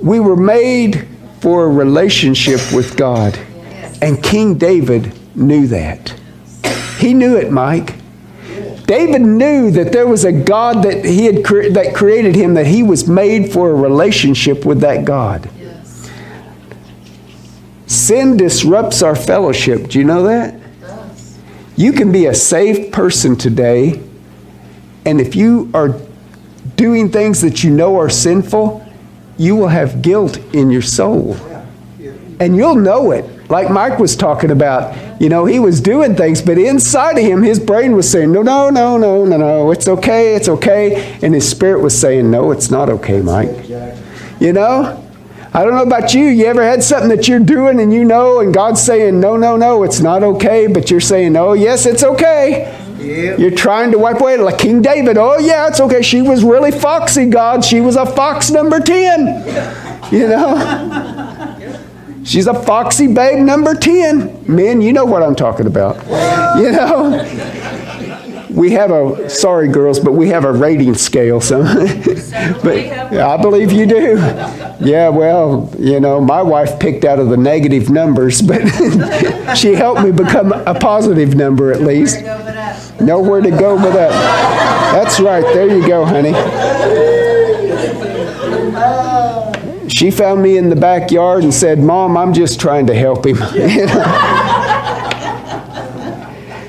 [0.00, 1.08] we were made
[1.40, 3.38] for a relationship with God.
[4.00, 6.14] And King David knew that.
[6.98, 7.96] He knew it, Mike.
[8.86, 12.66] David knew that there was a God that he had cre- that created him that
[12.66, 15.48] he was made for a relationship with that God.
[17.86, 19.88] Sin disrupts our fellowship.
[19.88, 20.61] Do you know that?
[21.76, 24.02] You can be a saved person today,
[25.04, 26.00] and if you are
[26.76, 28.86] doing things that you know are sinful,
[29.38, 31.36] you will have guilt in your soul.
[32.40, 33.50] And you'll know it.
[33.50, 37.42] Like Mike was talking about, you know, he was doing things, but inside of him,
[37.42, 41.18] his brain was saying, no, no, no, no, no, no, it's okay, it's okay.
[41.22, 43.68] And his spirit was saying, no, it's not okay, Mike.
[44.40, 44.98] You know?
[45.54, 46.24] I don't know about you.
[46.24, 49.56] You ever had something that you're doing and you know, and God's saying, no, no,
[49.56, 52.78] no, it's not okay, but you're saying, oh, yes, it's okay.
[52.98, 55.18] You're trying to wipe away like King David.
[55.18, 56.00] Oh, yeah, it's okay.
[56.00, 57.64] She was really foxy, God.
[57.64, 60.12] She was a fox number 10.
[60.12, 61.58] You know?
[62.24, 64.44] She's a foxy babe number 10.
[64.46, 65.96] Men, you know what I'm talking about.
[66.58, 67.81] You know?
[68.52, 71.40] We have a, sorry girls, but we have a rating scale.
[71.40, 71.62] So,
[72.62, 74.16] but I believe you do.
[74.80, 78.60] Yeah, well, you know, my wife picked out of the negative numbers, but
[79.56, 82.20] she helped me become a positive number at least.
[82.20, 83.00] Go but up.
[83.00, 84.10] Nowhere to go but up.
[84.92, 85.42] That's right.
[85.54, 86.32] There you go, honey.
[89.88, 93.36] She found me in the backyard and said, Mom, I'm just trying to help him.
[93.54, 94.51] You know?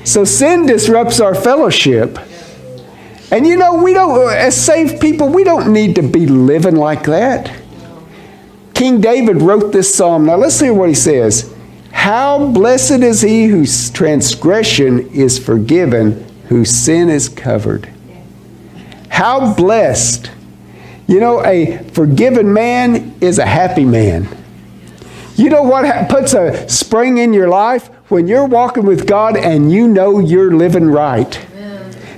[0.04, 2.18] So sin disrupts our fellowship.
[3.30, 7.04] And you know, we don't, as saved people, we don't need to be living like
[7.04, 7.50] that.
[8.74, 10.26] King David wrote this psalm.
[10.26, 11.52] Now let's hear what he says.
[11.92, 17.88] How blessed is he whose transgression is forgiven, whose sin is covered.
[19.08, 20.30] How blessed.
[21.06, 24.28] You know, a forgiven man is a happy man.
[25.36, 27.90] You know what puts a spring in your life?
[28.08, 31.40] When you're walking with God and you know you're living right.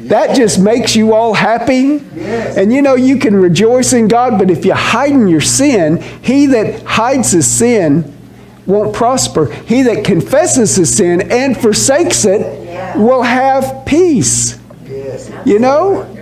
[0.00, 1.98] That just makes you all happy.
[2.16, 6.00] And you know, you can rejoice in God, but if you hide in your sin,
[6.22, 8.12] he that hides his sin
[8.66, 9.52] won't prosper.
[9.52, 14.58] He that confesses his sin and forsakes it will have peace.
[15.44, 16.12] You know?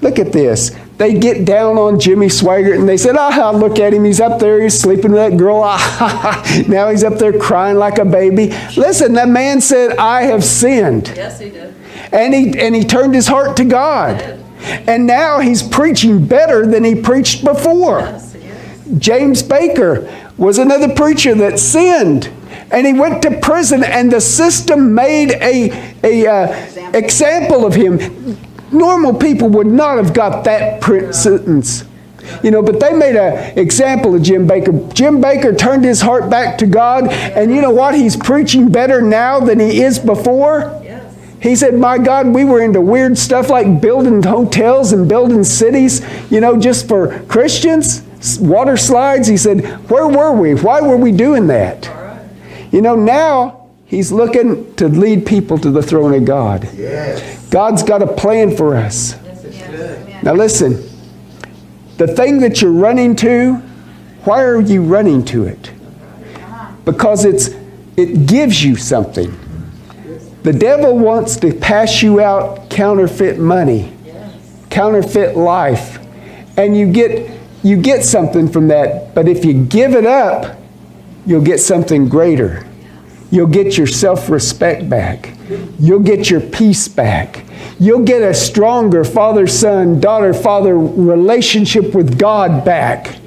[0.00, 0.76] Look at this.
[0.98, 4.04] They get down on Jimmy Swaggart and they said, ah, look at him.
[4.04, 4.60] He's up there.
[4.60, 5.62] He's sleeping with that girl.
[5.64, 8.48] Ah, now he's up there crying like a baby.
[8.76, 11.12] Listen, that man said, I have sinned.
[11.14, 11.74] Yes, he did.
[12.12, 14.20] And he, and he turned his heart to God.
[14.60, 18.00] And now he's preaching better than he preached before.
[18.00, 18.36] Yes.
[18.98, 22.30] James Bakker was another preacher that sinned.
[22.72, 28.36] And he went to prison, and the system made a, a uh, example of him.
[28.72, 30.82] Normal people would not have got that
[31.14, 31.84] sentence.
[32.42, 34.92] You know, but they made an example of Jim Bakker.
[34.92, 37.94] Jim Bakker turned his heart back to God, and you know what?
[37.94, 40.82] He's preaching better now than he is before.
[41.40, 46.02] He said, My God, we were into weird stuff like building hotels and building cities,
[46.30, 48.02] you know, just for Christians,
[48.40, 49.28] water slides.
[49.28, 50.54] He said, Where were we?
[50.54, 51.88] Why were we doing that?
[52.72, 53.57] You know, now
[53.88, 56.68] he's looking to lead people to the throne of God.
[57.50, 59.16] God's got a plan for us.
[60.22, 60.74] Now, listen,
[61.96, 63.54] the thing that you're running to,
[64.24, 65.72] why are you running to it?
[66.84, 67.50] Because it's
[67.96, 69.36] it gives you something.
[70.44, 73.92] The devil wants to pass you out counterfeit money,
[74.70, 75.98] counterfeit life,
[76.56, 77.30] and you get
[77.62, 79.14] you get something from that.
[79.14, 80.56] But if you give it up,
[81.26, 82.64] you'll get something greater.
[83.30, 85.34] You'll get your self-respect back.
[85.78, 87.44] You'll get your peace back.
[87.78, 93.18] You'll get a stronger father-son, daughter-father relationship with God back.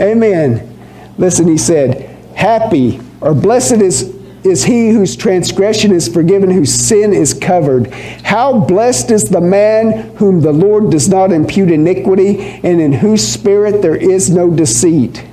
[0.00, 0.78] Amen.
[1.18, 4.16] Listen, he said, happy or blessed is
[4.46, 7.92] is he whose transgression is forgiven, whose sin is covered.
[8.22, 13.26] How blessed is the man whom the Lord does not impute iniquity, and in whose
[13.26, 15.24] spirit there is no deceit.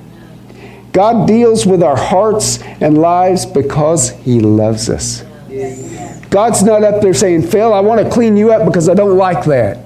[0.93, 5.23] God deals with our hearts and lives because he loves us.
[6.29, 9.17] God's not up there saying, Phil, I want to clean you up because I don't
[9.17, 9.79] like that.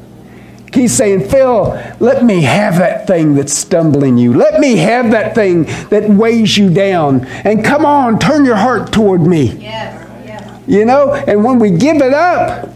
[0.73, 4.33] He's saying, Phil, let me have that thing that's stumbling you.
[4.33, 7.25] Let me have that thing that weighs you down.
[7.25, 9.45] And come on, turn your heart toward me.
[9.55, 10.63] Yes, yes.
[10.67, 12.69] You know, and when we give it up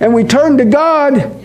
[0.00, 1.36] and we turn to God,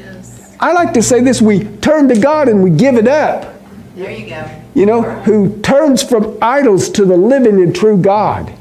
[0.62, 3.54] I like to say this we turn to God and we give it up.
[3.96, 4.65] There you go.
[4.76, 8.54] You know, who turns from idols to the living and true God.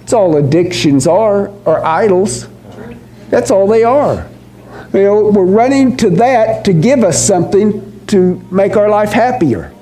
[0.00, 2.46] That's all addictions are, are idols.
[3.30, 4.28] That's all they are.
[4.92, 9.72] You know, we're running to that to give us something to make our life happier.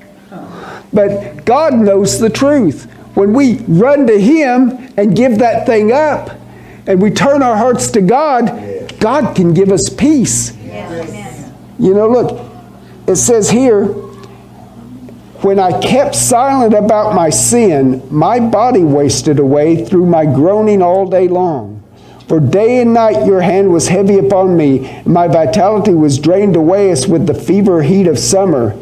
[0.93, 2.85] But God knows the truth.
[3.15, 6.39] When we run to Him and give that thing up,
[6.87, 10.55] and we turn our hearts to God, God can give us peace.
[10.57, 11.51] Yes.
[11.79, 12.51] You know, look,
[13.07, 13.93] it says here,
[15.43, 21.05] when I kept silent about my sin, my body wasted away through my groaning all
[21.05, 21.83] day long.
[22.29, 26.55] For day and night your hand was heavy upon me, and my vitality was drained
[26.55, 28.73] away as with the fever heat of summer.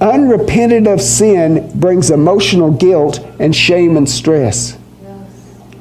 [0.00, 4.78] Unrepented of sin brings emotional guilt and shame and stress.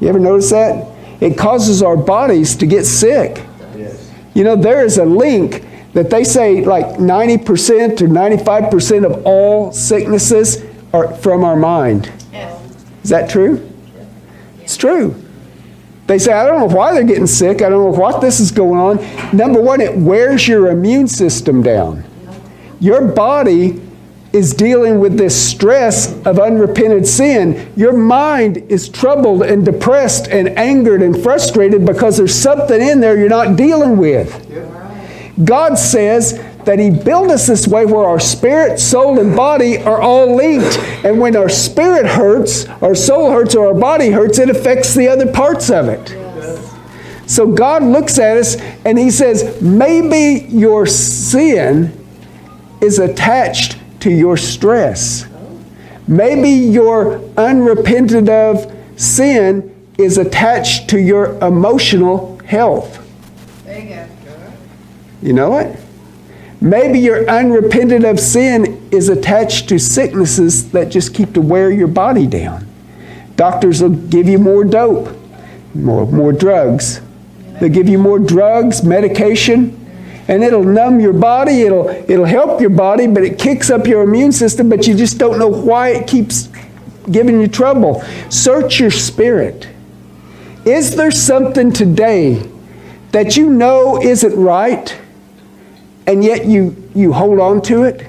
[0.01, 0.85] You ever notice that?
[1.21, 3.45] It causes our bodies to get sick.
[4.33, 9.71] You know, there is a link that they say like 90% or 95% of all
[9.71, 10.63] sicknesses
[10.93, 12.11] are from our mind.
[12.31, 12.85] Yes.
[13.03, 13.67] Is that true?
[14.61, 15.15] It's true.
[16.07, 17.61] They say, I don't know why they're getting sick.
[17.61, 19.35] I don't know what this is going on.
[19.35, 22.03] Number one, it wears your immune system down.
[22.79, 23.79] Your body
[24.33, 27.71] is dealing with this stress of unrepented sin.
[27.75, 33.17] Your mind is troubled and depressed and angered and frustrated because there's something in there
[33.17, 34.29] you're not dealing with.
[35.43, 40.01] God says that He built us this way where our spirit, soul, and body are
[40.01, 40.77] all linked.
[41.05, 45.07] And when our spirit hurts, our soul hurts, or our body hurts, it affects the
[45.07, 46.09] other parts of it.
[47.29, 51.95] So God looks at us and He says, maybe your sin
[52.81, 55.27] is attached to your stress.
[56.07, 62.98] Maybe your unrepented of sin is attached to your emotional health.
[65.21, 65.77] You know what?
[66.61, 71.87] Maybe your unrepented of sin is attached to sicknesses that just keep to wear your
[71.87, 72.67] body down.
[73.37, 75.15] Doctors will give you more dope,
[75.73, 76.99] more, more drugs.
[77.59, 79.75] They'll give you more drugs, medication,
[80.27, 84.03] and it'll numb your body, it'll, it'll help your body, but it kicks up your
[84.03, 86.49] immune system, but you just don't know why it keeps
[87.09, 88.03] giving you trouble.
[88.29, 89.67] Search your spirit.
[90.65, 92.47] Is there something today
[93.11, 94.95] that you know isn't right?
[96.09, 98.07] And yet you, you hold on to it?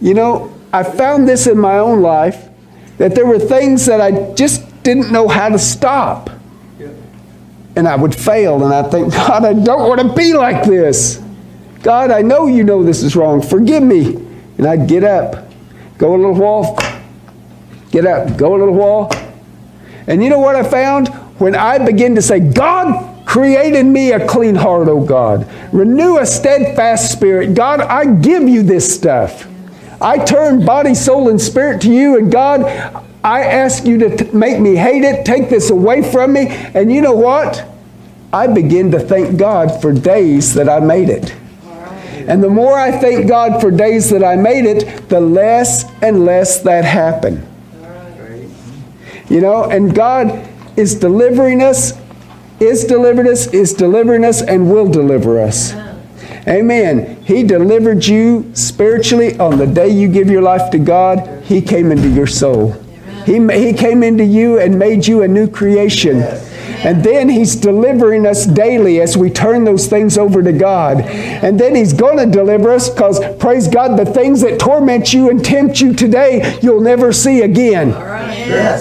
[0.00, 2.48] You know, I found this in my own life
[2.96, 6.30] that there were things that I just didn't know how to stop.
[7.76, 11.22] And I would fail, and I think, God, I don't want to be like this.
[11.82, 13.40] God, I know you know this is wrong.
[13.40, 14.16] Forgive me.
[14.58, 15.48] And I'd get up,
[15.98, 16.76] go a little while,
[17.92, 19.08] get up, go a little while.
[20.08, 21.06] And you know what I found?
[21.38, 25.48] When I begin to say, God, create in me a clean heart, O God.
[25.72, 27.54] Renew a steadfast spirit.
[27.54, 29.46] God, I give you this stuff.
[30.00, 32.62] I turn body, soul, and spirit to you, and God,
[33.22, 36.48] I ask you to make me hate it, take this away from me.
[36.48, 37.64] And you know what?
[38.32, 41.32] I begin to thank God for days that I made it.
[42.26, 46.24] And the more I thank God for days that I made it, the less and
[46.24, 47.46] less that happened.
[49.28, 51.92] You know, and God is delivering us,
[52.60, 55.74] is delivering us, is delivering us, and will deliver us.
[56.46, 57.22] Amen.
[57.24, 61.44] He delivered you spiritually on the day you give your life to God.
[61.44, 62.72] He came into your soul.
[63.26, 66.22] He, he came into you and made you a new creation.
[66.84, 71.00] And then He's delivering us daily as we turn those things over to God.
[71.00, 75.30] And then He's going to deliver us because, praise God, the things that torment you
[75.30, 77.88] and tempt you today, you'll never see again.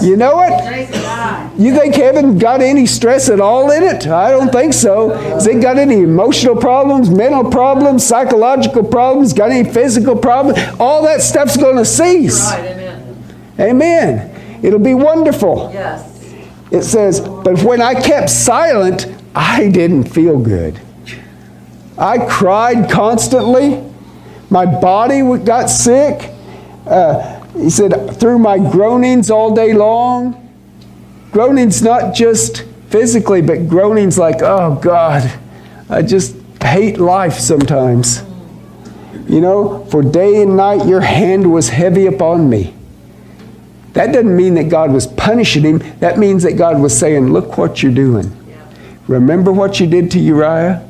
[0.03, 1.57] You know it?
[1.59, 4.07] You think heaven got any stress at all in it?
[4.07, 5.09] I don't think so.
[5.09, 10.59] Has it got any emotional problems, mental problems, psychological problems, got any physical problems?
[10.79, 12.51] All that stuff's going to cease.
[12.51, 13.25] Right, amen.
[13.59, 14.59] Amen.
[14.63, 15.71] It'll be wonderful.
[15.73, 16.16] Yes.
[16.71, 20.79] It says, but when I kept silent, I didn't feel good.
[21.97, 23.83] I cried constantly.
[24.49, 26.31] My body got sick.
[26.85, 30.43] Uh, he said, through my groanings all day long.
[31.31, 35.39] Groanings not just physically, but groanings like, oh God,
[35.89, 38.23] I just hate life sometimes.
[39.27, 42.76] You know, for day and night your hand was heavy upon me.
[43.97, 45.79] That doesn't mean that God was punishing him.
[46.01, 48.31] That means that God was saying, Look what you're doing.
[49.07, 50.87] Remember what you did to Uriah?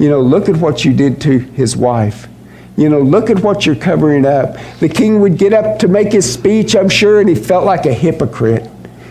[0.00, 2.26] You know, look at what you did to his wife.
[2.76, 4.56] You know, look at what you're covering up.
[4.80, 7.86] The king would get up to make his speech, I'm sure, and he felt like
[7.86, 8.68] a hypocrite.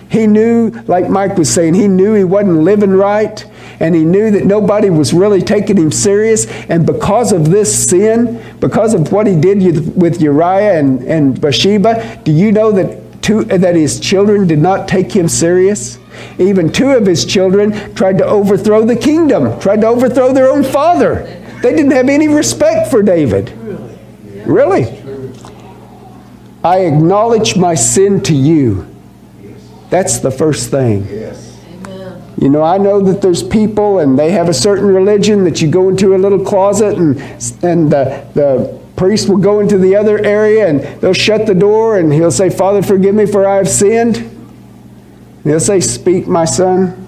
[0.10, 3.46] He knew, like Mike was saying, he knew he wasn't living right,
[3.80, 6.48] and he knew that nobody was really taking him serious.
[6.68, 12.20] And because of this sin, because of what he did with Uriah and, and Bathsheba,
[12.26, 16.00] do you know that, two, that his children did not take him serious?
[16.38, 20.64] Even two of his children tried to overthrow the kingdom, tried to overthrow their own
[20.64, 21.24] father.
[21.62, 23.52] They didn't have any respect for David.
[24.46, 24.98] Really?
[26.64, 28.88] I acknowledge my sin to you.
[29.90, 31.08] That's the first thing.
[32.42, 35.70] You know, I know that there's people and they have a certain religion that you
[35.70, 37.20] go into a little closet and,
[37.64, 41.98] and the, the priest will go into the other area and they'll shut the door
[41.98, 44.18] and he'll say, Father, forgive me for I have sinned.
[44.18, 47.08] And he'll say, Speak, my son.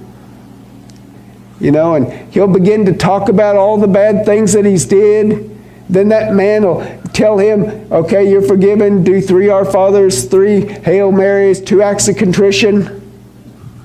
[1.60, 5.56] You know, and he'll begin to talk about all the bad things that he's did.
[5.88, 6.82] Then that man will
[7.14, 9.04] tell him, okay, you're forgiven.
[9.04, 13.08] Do three Our Fathers, three Hail Marys, two acts of contrition,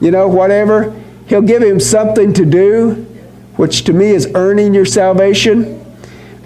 [0.00, 0.98] you know, whatever.
[1.26, 2.94] He'll give him something to do,
[3.56, 5.84] which to me is earning your salvation.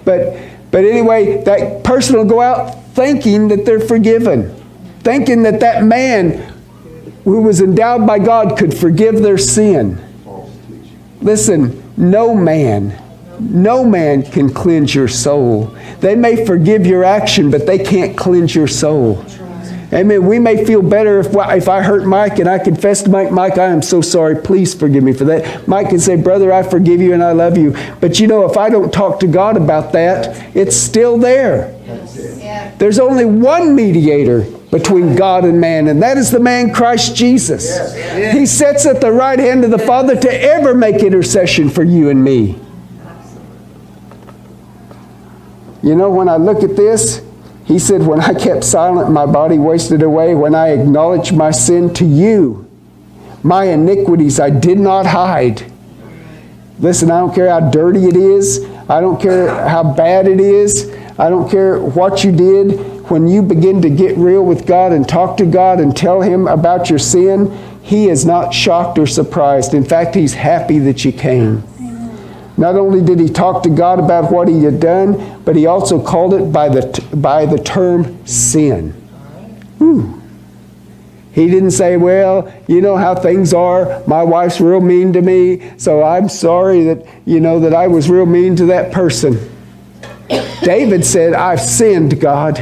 [0.03, 4.49] But, but anyway, that person will go out thinking that they're forgiven,
[5.01, 6.51] thinking that that man
[7.25, 10.03] who was endowed by God could forgive their sin.
[11.21, 12.99] Listen, no man,
[13.39, 15.65] no man can cleanse your soul.
[15.99, 19.23] They may forgive your action, but they can't cleanse your soul.
[19.93, 20.25] Amen.
[20.25, 23.59] We may feel better if, if I hurt Mike and I confess to Mike, Mike,
[23.59, 24.35] I am so sorry.
[24.35, 25.67] Please forgive me for that.
[25.67, 27.75] Mike can say, Brother, I forgive you and I love you.
[28.01, 31.79] But you know, if I don't talk to God about that, it's still there.
[32.39, 32.73] Yeah.
[32.77, 34.41] There's only one mediator
[34.71, 37.95] between God and man, and that is the man Christ Jesus.
[38.33, 42.09] He sits at the right hand of the Father to ever make intercession for you
[42.09, 42.59] and me.
[45.83, 47.21] You know, when I look at this,
[47.65, 50.35] he said, When I kept silent, my body wasted away.
[50.35, 52.69] When I acknowledged my sin to you,
[53.41, 55.71] my iniquities I did not hide.
[56.79, 58.65] Listen, I don't care how dirty it is.
[58.89, 60.93] I don't care how bad it is.
[61.17, 63.09] I don't care what you did.
[63.09, 66.47] When you begin to get real with God and talk to God and tell Him
[66.47, 67.51] about your sin,
[67.81, 69.73] He is not shocked or surprised.
[69.73, 71.63] In fact, He's happy that you came.
[72.55, 76.01] Not only did he talk to God about what he had done, but he also
[76.01, 78.93] called it by the, by the term sin.
[81.33, 84.03] He didn't say, Well, you know how things are.
[84.05, 88.07] My wife's real mean to me, so I'm sorry that, you know, that I was
[88.07, 89.49] real mean to that person.
[90.61, 92.59] David said, I've sinned, God.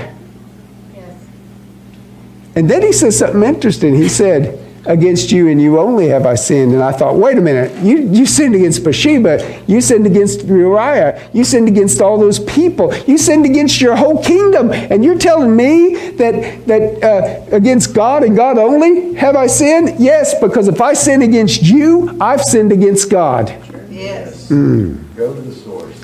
[2.56, 3.96] And then he says something interesting.
[3.96, 6.74] He said, Against you and you only have I sinned.
[6.74, 11.30] And I thought, wait a minute, you, you sinned against Bathsheba, you sinned against Uriah,
[11.34, 14.72] you sinned against all those people, you sinned against your whole kingdom.
[14.72, 20.00] And you're telling me that, that uh, against God and God only have I sinned?
[20.00, 23.50] Yes, because if I sin against you, I've sinned against God.
[23.90, 24.50] Yes.
[24.50, 26.02] Go to the source.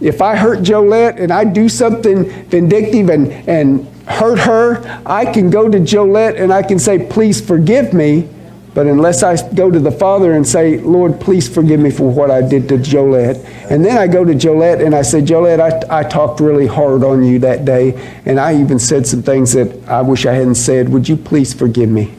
[0.00, 5.50] If I hurt Jolette and I do something vindictive and, and hurt her, I can
[5.50, 8.28] go to Jolette and I can say, please forgive me.
[8.74, 12.28] But unless I go to the Father and say, Lord, please forgive me for what
[12.28, 13.36] I did to Jolette.
[13.70, 17.04] And then I go to Jolette and I say, Jolette, I, I talked really hard
[17.04, 17.94] on you that day.
[18.26, 20.88] And I even said some things that I wish I hadn't said.
[20.88, 22.12] Would you please forgive me?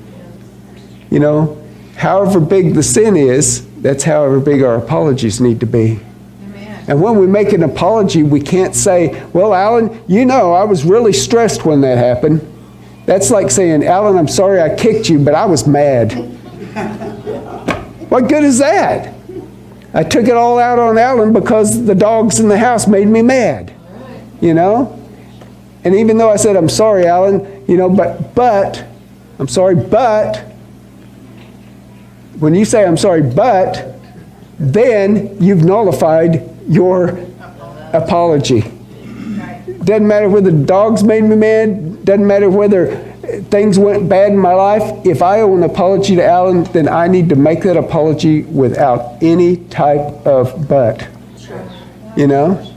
[1.11, 1.61] You know,
[1.97, 5.99] however big the sin is, that's however big our apologies need to be.
[6.88, 10.83] And when we make an apology, we can't say, Well, Alan, you know, I was
[10.86, 12.41] really stressed when that happened.
[13.05, 16.13] That's like saying, Alan, I'm sorry I kicked you, but I was mad.
[18.09, 19.13] What good is that?
[19.93, 23.21] I took it all out on Alan because the dogs in the house made me
[23.21, 23.73] mad.
[24.41, 24.99] You know?
[25.83, 28.83] And even though I said, I'm sorry, Alan, you know, but, but,
[29.39, 30.38] I'm sorry, but,
[32.39, 33.95] when you say I'm sorry, but,
[34.59, 37.20] then you've nullified your
[37.93, 38.61] apology.
[39.84, 42.95] Doesn't matter whether the dogs made me mad, doesn't matter whether
[43.49, 45.05] things went bad in my life.
[45.05, 49.22] If I owe an apology to Alan, then I need to make that apology without
[49.22, 51.07] any type of but.
[52.18, 52.72] You know?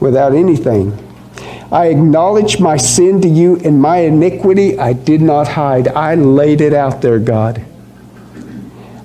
[0.00, 0.96] Without anything.
[1.72, 5.88] I acknowledge my sin to you and my iniquity I did not hide.
[5.88, 7.64] I laid it out there, God.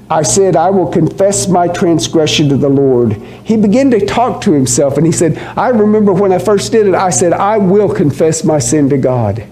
[0.09, 3.13] I said, I will confess my transgression to the Lord.
[3.43, 6.87] He began to talk to himself and he said, I remember when I first did
[6.87, 9.45] it, I said, I will confess my sin to God.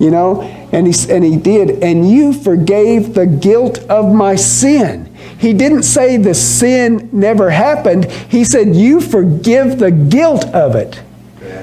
[0.00, 1.82] You know, and he, and he did.
[1.82, 5.14] And you forgave the guilt of my sin.
[5.38, 8.06] He didn't say the sin never happened.
[8.10, 11.00] He said, You forgive the guilt of it.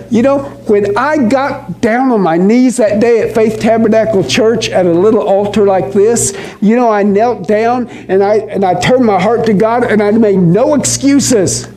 [0.09, 4.69] You know, when I got down on my knees that day at Faith Tabernacle Church
[4.69, 8.79] at a little altar like this, you know, I knelt down and I, and I
[8.79, 11.67] turned my heart to God and I made no excuses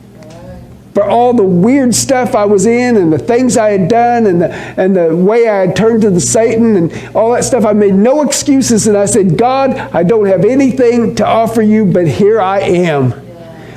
[0.93, 4.41] for all the weird stuff I was in and the things I had done and
[4.41, 7.65] the, and the way I had turned to the Satan and all that stuff.
[7.65, 11.85] I made no excuses and I said, God, I don't have anything to offer you,
[11.85, 13.24] but here I am.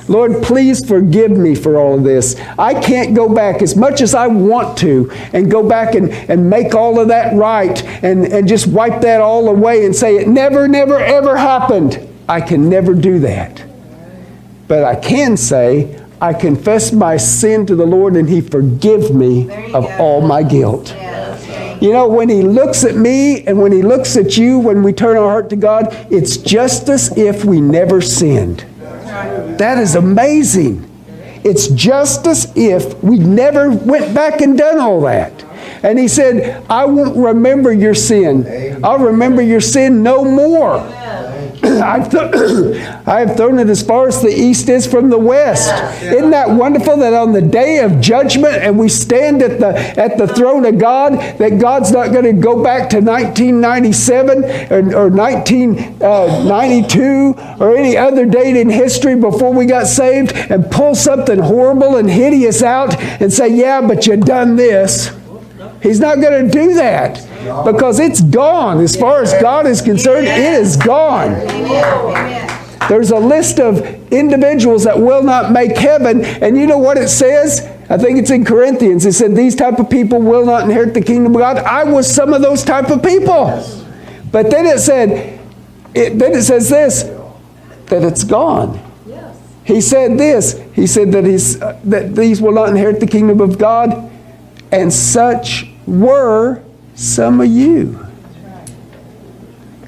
[0.08, 2.36] Lord, please forgive me for all of this.
[2.58, 6.48] I can't go back as much as I want to and go back and, and
[6.48, 10.26] make all of that right and, and just wipe that all away and say it
[10.26, 12.08] never, never, ever happened.
[12.28, 13.62] I can never do that.
[14.66, 19.44] But I can say, I confess my sin to the Lord and He forgive me
[19.72, 19.96] of go.
[19.98, 20.88] all my guilt.
[20.88, 24.82] Thank You know, when He looks at me and when He looks at you, when
[24.82, 28.64] we turn our heart to God, it's just as if we never sinned.
[29.58, 30.84] That is amazing.
[31.44, 35.44] It's just as if we never went back and done all that.
[35.82, 38.84] And he said, I won't remember your sin.
[38.84, 40.78] I'll remember your sin no more.
[41.78, 42.34] I've, th-
[43.06, 45.70] I have thrown it as far as the east is from the west.
[46.02, 50.18] Isn't that wonderful that on the day of judgment and we stand at the, at
[50.18, 55.08] the throne of God, that God's not going to go back to 1997 or, or
[55.08, 61.38] 1992 uh, or any other date in history before we got saved and pull something
[61.38, 65.16] horrible and hideous out and say, yeah, but you done this.
[65.82, 67.27] He's not going to do that
[67.64, 68.80] because it's gone.
[68.80, 71.34] As far as God is concerned, it is gone.
[72.88, 77.08] There's a list of individuals that will not make heaven, and you know what it
[77.08, 77.66] says?
[77.90, 79.04] I think it's in Corinthians.
[79.06, 81.58] It said these type of people will not inherit the kingdom of God.
[81.58, 83.46] I was some of those type of people.
[84.30, 85.38] But then it said,
[85.94, 87.04] it, then it says this,
[87.86, 88.80] that it's gone.
[89.64, 90.58] He said this.
[90.72, 91.24] He said that,
[91.60, 94.10] uh, that these will not inherit the kingdom of God,
[94.72, 96.62] and such were
[96.98, 98.04] some of you.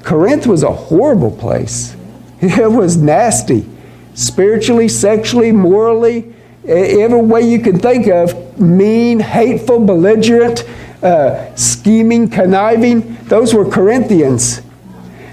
[0.01, 1.95] Corinth was a horrible place.
[2.41, 3.69] It was nasty.
[4.15, 6.33] Spiritually, sexually, morally,
[6.65, 10.63] every way you can think of mean, hateful, belligerent,
[11.03, 13.15] uh, scheming, conniving.
[13.25, 14.61] Those were Corinthians.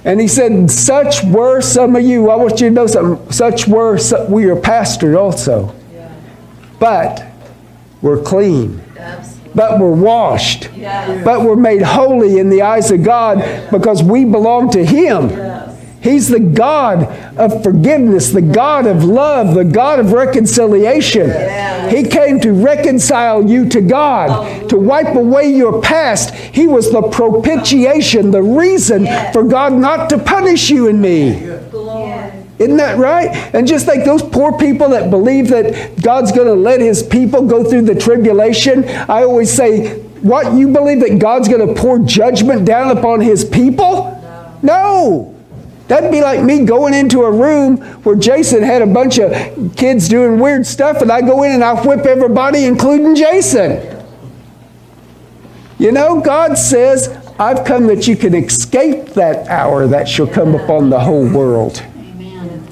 [0.04, 2.28] And he said, Such were some of you.
[2.28, 3.32] I want you to know something.
[3.32, 3.98] Such were,
[4.28, 5.74] we are pastored also.
[6.78, 7.26] But
[8.02, 8.82] we're clean.
[9.58, 10.70] But we're washed.
[11.24, 13.36] But we're made holy in the eyes of God
[13.72, 15.30] because we belong to Him.
[16.00, 17.02] He's the God
[17.36, 21.28] of forgiveness, the God of love, the God of reconciliation.
[21.90, 26.32] He came to reconcile you to God, to wipe away your past.
[26.34, 31.32] He was the propitiation, the reason for God not to punish you and me.
[32.58, 33.28] Isn't that right?
[33.54, 37.46] And just like those poor people that believe that God's going to let his people
[37.46, 42.00] go through the tribulation, I always say, what, you believe that God's going to pour
[42.00, 44.14] judgment down upon his people?
[44.62, 45.34] No.
[45.86, 50.08] That'd be like me going into a room where Jason had a bunch of kids
[50.08, 54.04] doing weird stuff, and I go in and I whip everybody, including Jason.
[55.78, 60.56] You know, God says, I've come that you can escape that hour that shall come
[60.56, 61.82] upon the whole world.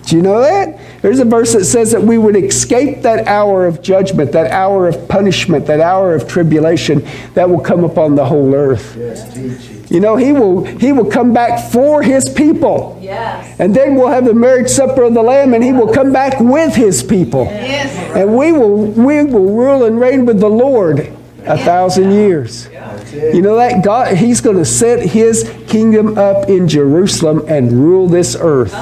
[0.06, 0.78] Do you know that?
[1.02, 4.86] There's a verse that says that we would escape that hour of judgment, that hour
[4.86, 7.04] of punishment, that hour of tribulation
[7.34, 8.96] that will come upon the whole earth.
[8.96, 12.96] Yes, You know, he will he will come back for his people.
[13.02, 13.58] Yes.
[13.58, 16.38] And then we'll have the marriage supper of the Lamb and he will come back
[16.38, 17.44] with his people.
[17.46, 17.92] Yes.
[18.14, 21.15] And we will we will rule and reign with the Lord
[21.46, 22.68] a thousand years.
[23.12, 28.08] You know that God, He's going to set His kingdom up in Jerusalem and rule
[28.08, 28.74] this earth.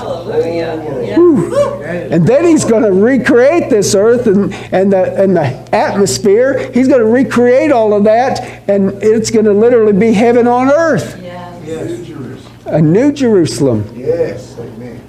[1.85, 6.71] And then he's going to recreate this earth and, and, the, and the atmosphere.
[6.73, 10.71] He's going to recreate all of that, and it's going to literally be heaven on
[10.71, 11.21] earth.
[12.67, 13.93] A new Jerusalem.
[13.95, 15.01] Yes, amen.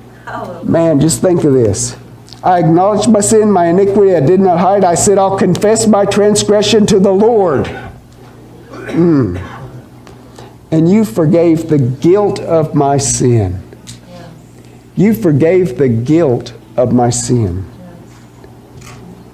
[0.63, 1.95] Man, just think of this.
[2.45, 4.83] I acknowledged my sin, my iniquity, I did not hide.
[4.83, 7.65] I said, I'll confess my transgression to the Lord.
[8.69, 9.41] Mm.
[10.69, 13.63] And you forgave the guilt of my sin.
[14.95, 17.65] You forgave the guilt of my sin.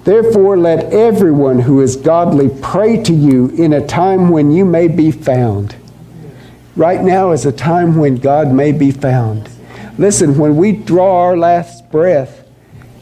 [0.04, 4.88] Therefore, let everyone who is godly pray to you in a time when you may
[4.88, 5.76] be found.
[6.76, 9.50] Right now is a time when God may be found.
[9.98, 12.41] Listen, when we draw our last breath,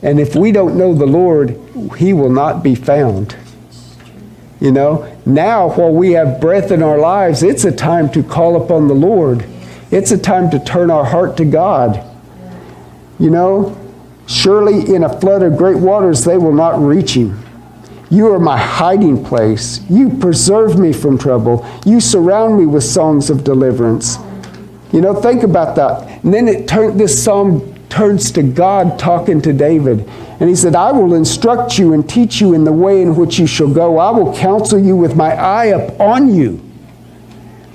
[0.03, 1.59] and if we don't know the Lord,
[1.99, 3.37] He will not be found.
[4.61, 8.63] You know, now while we have breath in our lives, it's a time to call
[8.63, 9.47] upon the Lord.
[9.91, 12.05] It's a time to turn our heart to God.
[13.19, 13.77] You know,
[14.27, 17.35] surely in a flood of great waters they will not reach you.
[18.11, 19.81] You are my hiding place.
[19.89, 21.67] You preserve me from trouble.
[21.87, 24.19] You surround me with songs of deliverance.
[24.93, 26.25] You know, think about that.
[26.25, 30.09] And then it turned this psalm turns to God talking to David.
[30.41, 33.39] And he said, I will instruct you and teach you in the way in which
[33.39, 33.99] you shall go.
[33.99, 36.63] I will counsel you with my eye upon you.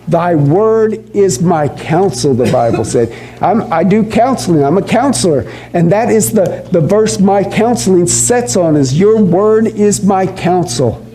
[0.08, 3.12] Thy word is my counsel, the Bible said.
[3.42, 4.64] I'm, I do counseling.
[4.64, 5.52] I'm a counselor.
[5.74, 10.26] And that is the, the verse my counseling sets on is your word is my
[10.26, 11.06] counsel.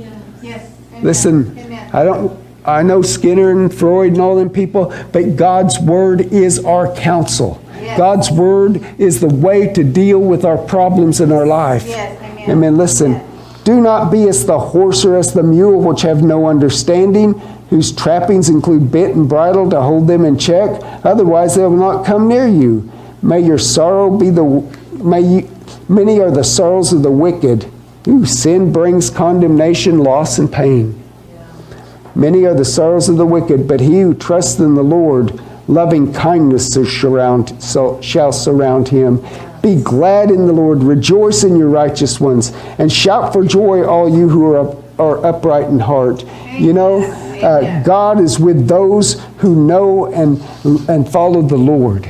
[0.43, 0.71] Yes.
[0.91, 1.05] Amen.
[1.05, 1.91] Listen, Amen.
[1.95, 6.65] I don't I know Skinner and Freud and all them people, but God's word is
[6.65, 7.63] our counsel.
[7.91, 7.99] Yes.
[7.99, 11.87] God's word is the way to deal with our problems in our life.
[11.87, 12.51] Yes, amen.
[12.51, 12.77] Amen.
[12.77, 13.25] Listen, Yes.
[13.65, 17.35] do not be as the horse or as the mule which have no understanding,
[17.69, 20.81] whose trappings include bit and bridle to hold them in check.
[21.05, 22.89] Otherwise, they will not come near you.
[23.23, 24.63] May your sorrow be the
[25.03, 25.49] may you,
[25.89, 27.67] many are the sorrows of the wicked.
[28.09, 31.01] Ooh, sin brings condemnation, loss, and pain.
[32.15, 35.41] Many are the sorrows of the wicked, but he who trusts in the Lord,
[35.71, 39.25] loving kindness shall surround, him.
[39.63, 44.09] Be glad in the Lord, rejoice in your righteous ones, and shout for joy, all
[44.09, 46.25] you who are, up, are upright in heart.
[46.53, 50.41] You know, uh, God is with those who know and,
[50.89, 52.09] and follow the Lord.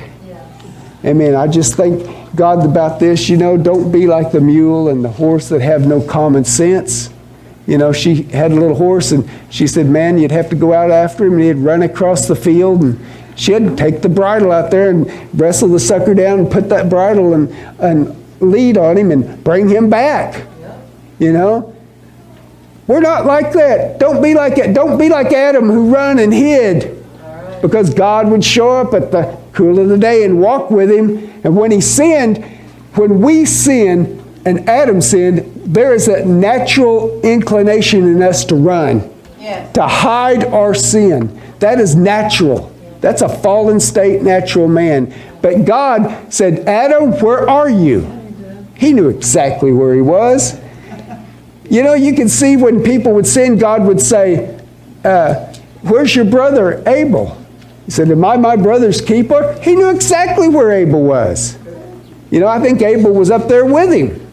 [1.04, 1.34] Amen.
[1.34, 3.28] I just thank God about this.
[3.28, 7.10] You know, don't be like the mule and the horse that have no common sense.
[7.66, 10.72] You know, she had a little horse and she said, Man, you'd have to go
[10.72, 12.98] out after him and he'd run across the field and
[13.40, 15.10] she had to take the bridle out there and
[15.40, 19.66] wrestle the sucker down and put that bridle and, and lead on him and bring
[19.66, 20.46] him back.
[21.18, 21.74] You know?
[22.86, 23.98] We're not like that.
[23.98, 24.74] Don't be like that.
[24.74, 27.02] Don't be like Adam who run and hid
[27.62, 31.32] because God would show up at the cool of the day and walk with him.
[31.42, 32.44] And when he sinned,
[32.96, 39.10] when we sin and Adam sinned, there is a natural inclination in us to run,
[39.40, 39.72] Yes.
[39.72, 41.40] to hide our sin.
[41.60, 42.70] That is natural.
[43.00, 45.14] That's a fallen state, natural man.
[45.40, 48.18] But God said, Adam, where are you?
[48.76, 50.58] He knew exactly where he was.
[51.68, 54.58] You know, you can see when people would sin, God would say,
[55.04, 55.46] uh,
[55.82, 57.36] Where's your brother Abel?
[57.86, 59.58] He said, Am I my brother's keeper?
[59.62, 61.58] He knew exactly where Abel was.
[62.30, 64.30] You know, I think Abel was up there with him.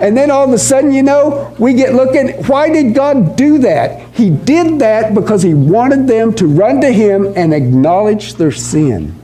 [0.00, 3.58] And then all of a sudden, you know, we get looking, why did God do
[3.58, 4.14] that?
[4.14, 9.14] He did that because He wanted them to run to Him and acknowledge their sin.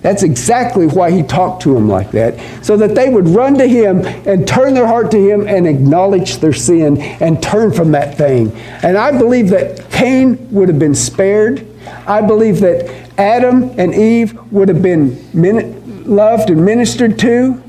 [0.00, 3.68] That's exactly why He talked to them like that, so that they would run to
[3.68, 8.16] Him and turn their heart to Him and acknowledge their sin and turn from that
[8.16, 8.52] thing.
[8.82, 11.66] And I believe that Cain would have been spared.
[12.06, 15.18] I believe that Adam and Eve would have been
[16.04, 17.62] loved and ministered to.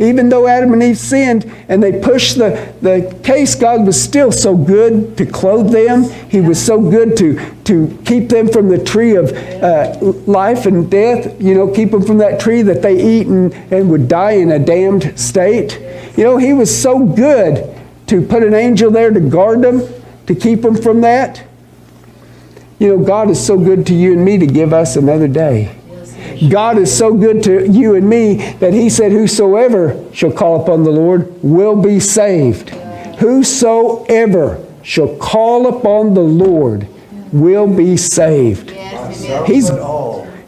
[0.00, 4.32] Even though Adam and Eve sinned and they pushed the, the case, God was still
[4.32, 6.04] so good to clothe them.
[6.30, 10.90] He was so good to, to keep them from the tree of uh, life and
[10.90, 14.32] death, you know, keep them from that tree that they eat and, and would die
[14.32, 15.78] in a damned state.
[16.16, 19.82] You know, He was so good to put an angel there to guard them,
[20.26, 21.44] to keep them from that.
[22.78, 25.76] You know, God is so good to you and me to give us another day.
[26.48, 30.84] God is so good to you and me that He said, Whosoever shall call upon
[30.84, 32.70] the Lord will be saved.
[33.18, 36.88] Whosoever shall call upon the Lord
[37.32, 38.70] will be saved.
[38.70, 39.46] Yes.
[39.46, 39.70] He's,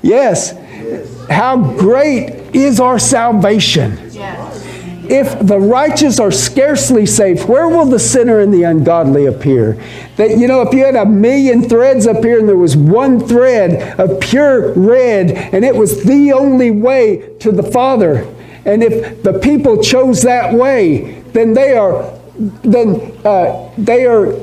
[0.03, 0.57] yes.
[1.29, 4.02] How great is our salvation?
[5.05, 9.83] If the righteous are scarcely saved, where will the sinner and the ungodly appear?
[10.17, 13.21] That you know, if you had a million threads up here and there was one
[13.21, 18.27] thread of pure red, and it was the only way to the Father,
[18.65, 24.39] and if the people chose that way, then they are then uh, they are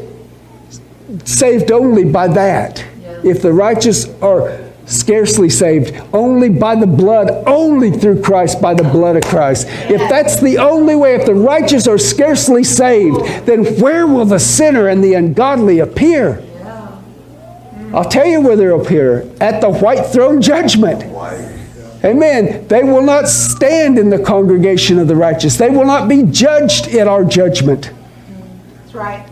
[1.26, 2.86] saved only by that.
[3.24, 8.84] If the righteous are scarcely saved, only by the blood, only through Christ, by the
[8.84, 9.68] blood of Christ.
[9.70, 14.40] If that's the only way, if the righteous are scarcely saved, then where will the
[14.40, 16.44] sinner and the ungodly appear?
[17.94, 21.04] I'll tell you where they'll appear at the white throne judgment.
[22.04, 22.68] Amen.
[22.68, 25.58] They will not stand in the congregation of the righteous.
[25.58, 27.92] They will not be judged in our judgment.
[28.76, 29.29] That's right.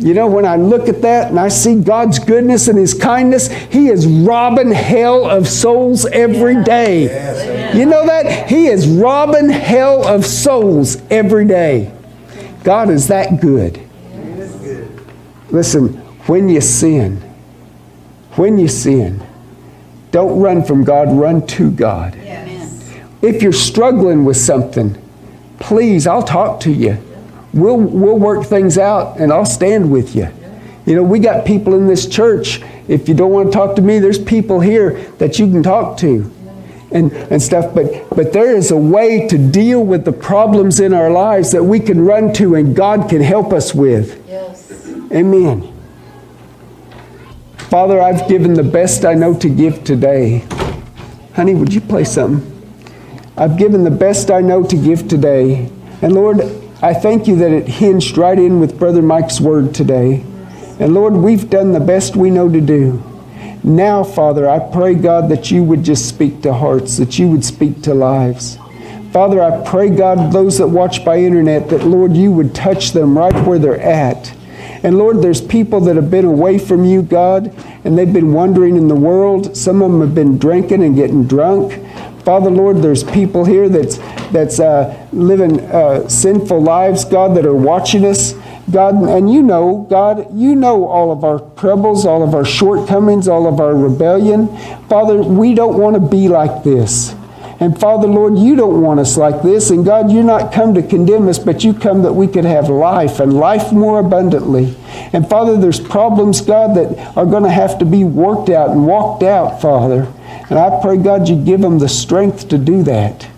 [0.00, 3.48] You know, when I look at that and I see God's goodness and His kindness,
[3.48, 7.02] He is robbing hell of souls every day.
[7.76, 8.48] You know that?
[8.48, 11.92] He is robbing hell of souls every day.
[12.64, 13.78] God is that good.
[15.50, 15.88] Listen,
[16.26, 17.16] when you sin,
[18.36, 19.22] when you sin,
[20.12, 22.16] don't run from God, run to God.
[22.16, 22.98] Yes.
[23.20, 25.00] If you're struggling with something,
[25.58, 27.02] please, I'll talk to you.
[27.52, 30.28] We'll, we'll work things out and I'll stand with you.
[30.86, 32.62] You know, we got people in this church.
[32.88, 35.96] If you don't want to talk to me, there's people here that you can talk
[35.98, 36.30] to
[36.92, 37.74] and, and stuff.
[37.74, 41.62] But, but there is a way to deal with the problems in our lives that
[41.62, 44.24] we can run to and God can help us with.
[44.28, 44.88] Yes.
[45.12, 45.72] Amen.
[47.56, 50.44] Father, I've given the best I know to give today.
[51.34, 52.46] Honey, would you play something?
[53.36, 55.70] I've given the best I know to give today.
[56.02, 56.40] And Lord,
[56.82, 60.24] I thank you that it hinged right in with Brother Mike's word today.
[60.78, 63.02] And Lord, we've done the best we know to do.
[63.62, 67.44] Now, Father, I pray, God, that you would just speak to hearts, that you would
[67.44, 68.56] speak to lives.
[69.12, 73.18] Father, I pray, God, those that watch by internet, that, Lord, you would touch them
[73.18, 74.32] right where they're at.
[74.82, 77.54] And Lord, there's people that have been away from you, God,
[77.84, 79.54] and they've been wandering in the world.
[79.54, 81.74] Some of them have been drinking and getting drunk.
[82.30, 83.98] Father, Lord, there's people here that's,
[84.30, 88.34] that's uh, living uh, sinful lives, God, that are watching us.
[88.70, 93.26] God, and you know, God, you know all of our troubles, all of our shortcomings,
[93.26, 94.46] all of our rebellion.
[94.86, 97.16] Father, we don't want to be like this.
[97.58, 99.70] And Father, Lord, you don't want us like this.
[99.70, 102.68] And God, you're not come to condemn us, but you come that we could have
[102.68, 104.76] life and life more abundantly.
[105.12, 108.86] And Father, there's problems, God, that are going to have to be worked out and
[108.86, 110.06] walked out, Father.
[110.50, 113.30] And I pray, God, you give them the strength to do that.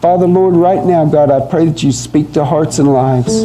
[0.00, 3.42] Father, Lord, right now, God, I pray that you speak to hearts and lives.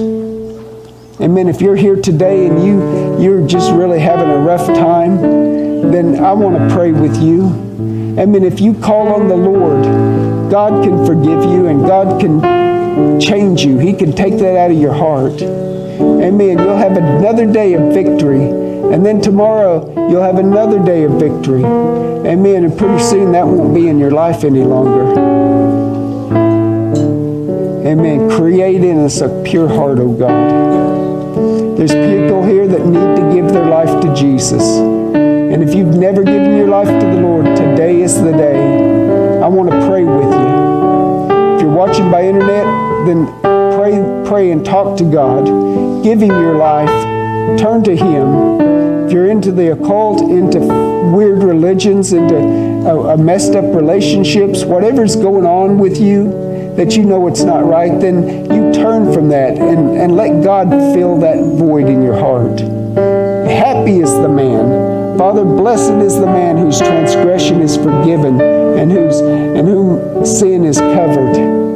[1.19, 1.47] Amen.
[1.47, 5.19] If you're here today and you, you're just really having a rough time,
[5.91, 7.47] then I want to pray with you.
[8.19, 8.43] Amen.
[8.43, 13.79] If you call on the Lord, God can forgive you and God can change you.
[13.79, 15.41] He can take that out of your heart.
[15.41, 16.59] Amen.
[16.59, 18.62] You'll have another day of victory.
[18.91, 21.63] And then tomorrow, you'll have another day of victory.
[21.63, 22.63] Amen.
[22.65, 25.03] And pretty soon, that won't be in your life any longer.
[27.87, 28.29] Amen.
[28.31, 31.77] Create in us a pure heart, O God.
[31.77, 34.63] There's people here that need to give their life to Jesus.
[34.63, 39.39] And if you've never given your life to the Lord, today is the day.
[39.41, 41.55] I want to pray with you.
[41.55, 42.65] If you're watching by internet,
[43.05, 43.27] then
[43.75, 45.45] pray, pray and talk to God.
[46.03, 47.59] Give Him your life.
[47.59, 48.62] Turn to Him.
[49.13, 50.59] You're into the occult, into
[51.15, 56.31] weird religions, into uh, uh, messed up relationships, whatever's going on with you,
[56.77, 60.71] that you know it's not right, then you turn from that and, and let God
[60.95, 62.59] fill that void in your heart.
[63.47, 65.15] Happy is the man.
[65.15, 70.79] Father, blessed is the man whose transgression is forgiven and whose and whom sin is
[70.79, 71.72] covered.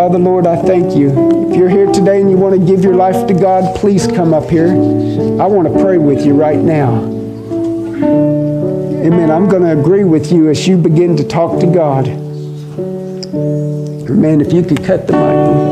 [0.00, 1.10] Father, Lord, I thank you.
[1.50, 4.32] If you're here today and you want to give your life to God, please come
[4.32, 4.68] up here.
[4.68, 7.04] I want to pray with you right now.
[9.04, 9.30] Amen.
[9.30, 12.06] I'm going to agree with you as you begin to talk to God.
[14.08, 15.69] Man, if you could cut the mic.